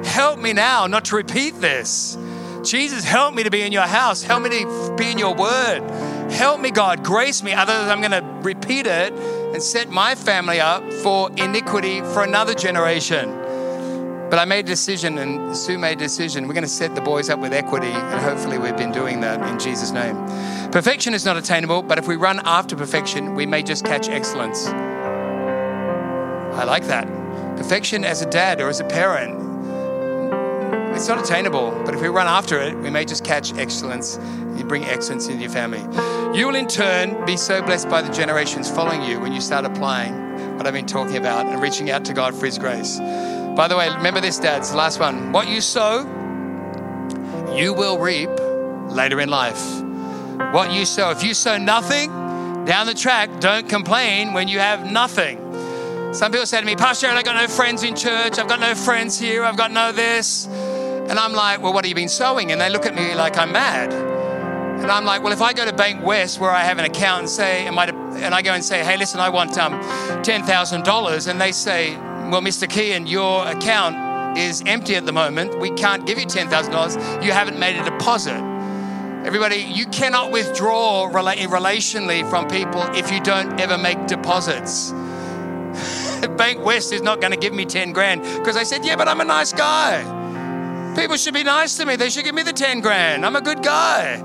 help 0.06 0.40
me 0.40 0.54
now 0.54 0.88
not 0.88 1.06
to 1.06 1.16
repeat 1.16 1.60
this. 1.60 2.18
Jesus, 2.64 3.04
help 3.04 3.36
me 3.36 3.44
to 3.44 3.52
be 3.52 3.62
in 3.62 3.72
your 3.72 3.84
house. 3.84 4.24
Help 4.24 4.44
me 4.44 4.50
to 4.50 4.96
be 4.98 5.12
in 5.12 5.18
your 5.18 5.36
word. 5.36 5.82
Help 6.32 6.60
me, 6.60 6.72
God. 6.72 7.04
Grace 7.04 7.44
me. 7.44 7.54
Otherwise, 7.54 7.90
I'm 7.90 8.02
going 8.02 8.12
to 8.12 8.24
repeat 8.42 8.88
it 8.88 9.14
and 9.14 9.62
set 9.62 9.90
my 9.90 10.16
family 10.16 10.60
up 10.60 10.84
for 10.92 11.30
iniquity 11.38 12.02
for 12.02 12.24
another 12.24 12.56
generation. 12.56 13.30
But 14.30 14.40
I 14.40 14.46
made 14.46 14.66
a 14.66 14.68
decision, 14.68 15.20
and 15.20 15.56
Sue 15.56 15.78
made 15.78 15.98
a 16.00 16.02
decision. 16.02 16.48
We're 16.48 16.56
going 16.56 16.64
to 16.64 16.68
set 16.68 16.96
the 16.96 17.02
boys 17.02 17.30
up 17.30 17.40
with 17.40 17.54
equity, 17.54 17.92
and 17.92 18.22
hopefully, 18.22 18.58
we've 18.58 18.76
been 18.76 18.92
doing 18.92 19.22
that 19.22 19.48
in 19.48 19.60
Jesus' 19.60 19.92
name. 19.92 20.16
Perfection 20.72 21.14
is 21.14 21.24
not 21.26 21.38
attainable, 21.38 21.84
but 21.84 22.00
if 22.00 22.08
we 22.08 22.16
run 22.16 22.42
after 22.44 22.76
perfection, 22.76 23.36
we 23.36 23.46
may 23.46 23.62
just 23.62 23.86
catch 23.86 24.10
excellence. 24.10 24.66
I 26.56 26.64
like 26.64 26.86
that. 26.86 27.08
Perfection 27.56 28.04
as 28.04 28.24
a 28.24 28.30
dad 28.30 28.60
or 28.60 28.70
as 28.70 28.80
a 28.80 28.86
parent, 28.86 29.55
it's 30.96 31.08
not 31.08 31.20
attainable, 31.20 31.72
but 31.86 31.94
if 31.94 32.02
we 32.02 32.08
run 32.08 32.28
after 32.28 32.62
it, 32.62 32.76
we 32.78 32.90
may 32.90 33.04
just 33.04 33.24
catch 33.24 33.54
excellence. 33.56 34.18
You 34.56 34.64
bring 34.64 34.86
excellence 34.86 35.28
into 35.28 35.42
your 35.42 35.52
family. 35.52 35.82
You 36.38 36.48
will, 36.48 36.56
in 36.56 36.68
turn, 36.68 37.26
be 37.26 37.36
so 37.38 37.62
blessed 37.62 37.90
by 37.90 38.02
the 38.02 38.12
generations 38.14 38.70
following 38.70 39.02
you 39.04 39.20
when 39.20 39.34
you 39.34 39.42
start 39.42 39.66
applying 39.66 40.58
what 40.58 40.66
I've 40.66 40.74
been 40.74 40.86
talking 40.86 41.18
about 41.18 41.48
and 41.48 41.62
reaching 41.62 41.92
out 41.92 42.06
to 42.06 42.14
God 42.14 42.34
for 42.34 42.46
His 42.46 42.58
grace. 42.58 43.00
By 43.00 43.68
the 43.68 43.76
way, 43.76 43.90
remember 43.90 44.22
this, 44.22 44.40
dads. 44.40 44.74
Last 44.74 45.00
one. 45.00 45.32
What 45.32 45.48
you 45.50 45.62
sow, 45.62 46.00
you 47.54 47.74
will 47.74 48.00
reap 48.00 48.30
later 48.90 49.20
in 49.20 49.30
life. 49.30 49.82
What 50.54 50.72
you 50.72 50.86
sow. 50.86 51.12
If 51.12 51.24
you 51.24 51.34
sow 51.34 51.58
nothing 51.58 52.10
down 52.66 52.88
the 52.88 52.94
track, 52.94 53.30
don't 53.40 53.68
complain 53.68 54.34
when 54.34 54.48
you 54.48 54.60
have 54.60 54.90
nothing. 54.90 55.42
Some 56.14 56.32
people 56.32 56.46
say 56.46 56.62
to 56.62 56.66
me, 56.66 56.76
Pastor, 56.78 57.08
I've 57.08 57.26
got 57.26 57.36
no 57.36 57.48
friends 57.48 57.84
in 57.84 57.96
church. 57.96 58.40
I've 58.40 58.48
got 58.48 58.62
no 58.62 58.74
friends 58.76 59.20
here. 59.20 59.44
I've 59.44 59.58
got 59.58 59.72
no 59.72 59.92
this. 59.92 60.48
And 61.08 61.20
I'm 61.20 61.34
like, 61.34 61.62
well, 61.62 61.72
what 61.72 61.86
have 61.86 61.90
you 61.90 61.96
been 61.96 62.10
sowing? 62.10 62.52
And 62.52 62.60
they 62.60 62.70
look 62.70 62.86
at 62.86 62.96
me 62.96 63.14
like 63.14 63.38
I'm 63.38 63.52
mad. 63.52 63.94
And 63.94 64.92
I'm 64.92 65.06
like, 65.06 65.24
well, 65.24 65.32
if 65.32 65.42
I 65.42 65.54
go 65.54 65.64
to 65.64 65.72
Bankwest 65.72 66.40
where 66.40 66.52
I 66.52 66.64
have 66.64 66.80
an 66.80 66.86
account 66.86 67.20
and 67.22 67.30
say, 67.30 67.66
and 67.66 67.78
I 68.36 68.42
go 68.42 68.54
and 68.54 68.64
say, 68.64 68.84
hey, 68.84 68.98
listen, 68.98 69.20
I 69.20 69.30
want 69.30 69.58
um, 69.58 69.74
$10,000. 70.24 71.28
And 71.28 71.42
they 71.42 71.52
say, 71.52 71.96
well, 71.96 72.42
Mr. 72.42 72.68
Keehan, 72.68 73.08
your 73.08 73.48
account 73.48 74.38
is 74.38 74.64
empty 74.66 74.96
at 74.96 75.06
the 75.06 75.14
moment. 75.14 75.60
We 75.60 75.72
can't 75.72 76.06
give 76.06 76.20
you 76.20 76.26
$10,000. 76.26 77.24
You 77.24 77.32
haven't 77.32 77.58
made 77.60 77.80
a 77.80 77.84
deposit. 77.84 78.38
Everybody, 79.26 79.58
you 79.58 79.86
cannot 79.88 80.32
withdraw 80.32 81.10
relationally 81.10 82.28
from 82.30 82.48
people 82.48 82.82
if 82.96 83.12
you 83.12 83.20
don't 83.22 83.60
ever 83.60 83.78
make 83.78 84.08
deposits. 84.08 84.92
Bankwest 86.36 86.92
is 86.94 87.02
not 87.02 87.22
going 87.22 87.32
to 87.32 87.38
give 87.38 87.54
me 87.54 87.66
10 87.66 87.94
grand 87.94 88.24
because 88.24 88.58
I 88.58 88.64
said, 88.64 88.84
yeah, 88.86 88.96
but 88.96 89.08
I'm 89.08 89.22
a 89.22 89.26
nice 89.26 89.54
guy. 89.54 90.25
People 90.96 91.18
should 91.18 91.34
be 91.34 91.44
nice 91.44 91.78
to 91.78 91.86
me. 91.86 91.96
They 91.96 92.10
should 92.10 92.24
give 92.24 92.36
me 92.36 92.44
the 92.44 92.54
10 92.54 92.80
grand. 92.80 93.26
I'm 93.26 93.36
a 93.36 93.42
good 93.42 93.62
guy. 93.62 94.18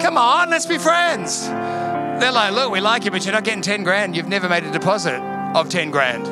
Come 0.00 0.16
on, 0.16 0.50
let's 0.50 0.66
be 0.66 0.78
friends. 0.78 1.46
They're 1.46 2.32
like, 2.32 2.52
look, 2.54 2.70
we 2.70 2.80
like 2.80 3.04
you, 3.04 3.10
but 3.10 3.24
you're 3.24 3.32
not 3.32 3.44
getting 3.44 3.62
10 3.62 3.82
grand. 3.82 4.16
You've 4.16 4.28
never 4.28 4.48
made 4.48 4.64
a 4.64 4.70
deposit 4.70 5.20
of 5.54 5.68
10 5.68 5.90
grand. 5.90 6.26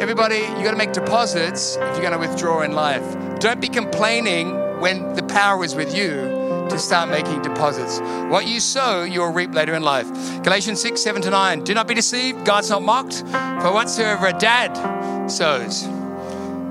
Everybody, 0.00 0.38
you 0.38 0.64
got 0.64 0.72
to 0.72 0.76
make 0.76 0.92
deposits 0.92 1.76
if 1.76 1.82
you're 1.82 2.08
going 2.08 2.12
to 2.12 2.18
withdraw 2.18 2.62
in 2.62 2.72
life. 2.72 3.04
Don't 3.40 3.60
be 3.60 3.68
complaining 3.68 4.80
when 4.80 5.14
the 5.14 5.22
power 5.22 5.64
is 5.64 5.74
with 5.74 5.94
you 5.94 6.16
to 6.70 6.78
start 6.78 7.10
making 7.10 7.42
deposits. 7.42 8.00
What 8.30 8.46
you 8.46 8.58
sow, 8.58 9.04
you'll 9.04 9.32
reap 9.32 9.54
later 9.54 9.74
in 9.74 9.82
life. 9.82 10.08
Galatians 10.42 10.80
6, 10.80 11.00
7 11.00 11.22
to 11.22 11.30
9. 11.30 11.62
Do 11.62 11.74
not 11.74 11.86
be 11.86 11.94
deceived. 11.94 12.44
God's 12.44 12.70
not 12.70 12.82
mocked. 12.82 13.18
For 13.62 13.72
whatsoever 13.72 14.26
a 14.28 14.32
dad 14.32 15.30
sows, 15.30 15.84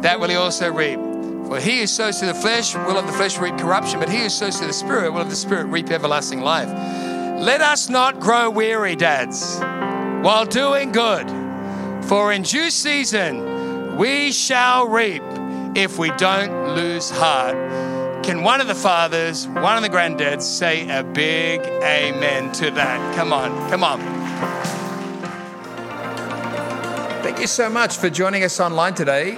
that 0.02 0.20
will 0.20 0.30
he 0.30 0.36
also 0.36 0.72
reap. 0.72 1.13
For 1.48 1.60
he 1.60 1.80
who 1.80 1.88
sows 1.88 2.20
to 2.20 2.26
the 2.26 2.34
flesh 2.34 2.76
will 2.76 2.98
of 2.98 3.06
the 3.06 3.14
flesh 3.14 3.38
reap 3.38 3.58
corruption, 3.58 4.00
but 4.00 4.10
he 4.10 4.24
who 4.24 4.30
sows 4.30 4.60
to 4.60 4.68
the 4.68 4.74
spirit 4.74 5.12
will 5.12 5.22
of 5.22 5.30
the 5.30 5.36
spirit 5.36 5.66
reap 5.66 5.92
everlasting 5.92 6.42
life. 6.42 6.70
Let 6.70 7.62
us 7.62 7.90
not 7.90 8.20
grow 8.20 8.50
weary, 8.50 8.96
dads, 8.96 9.60
while 10.26 10.46
doing 10.46 10.92
good. 10.92 11.30
For 12.06 12.32
in 12.34 12.44
due 12.44 12.70
season 12.70 13.98
we 13.98 14.32
shall 14.32 14.88
reap 14.88 15.24
if 15.76 15.98
we 15.98 16.10
don't 16.12 16.76
lose 16.76 17.10
heart. 17.10 17.56
Can 18.24 18.44
one 18.44 18.62
of 18.62 18.68
the 18.68 18.76
fathers, 18.76 19.48
one 19.48 19.76
of 19.76 19.84
the 19.84 19.90
granddads 19.90 20.44
say 20.44 20.88
a 20.90 21.04
big 21.04 21.60
amen 21.62 22.52
to 22.54 22.72
that? 22.72 23.16
Come 23.16 23.34
on, 23.34 23.70
come 23.70 23.84
on. 23.84 24.00
Thank 27.22 27.40
you 27.40 27.48
so 27.48 27.70
much 27.70 27.98
for 27.98 28.10
joining 28.10 28.44
us 28.44 28.60
online 28.60 28.94
today. 28.94 29.38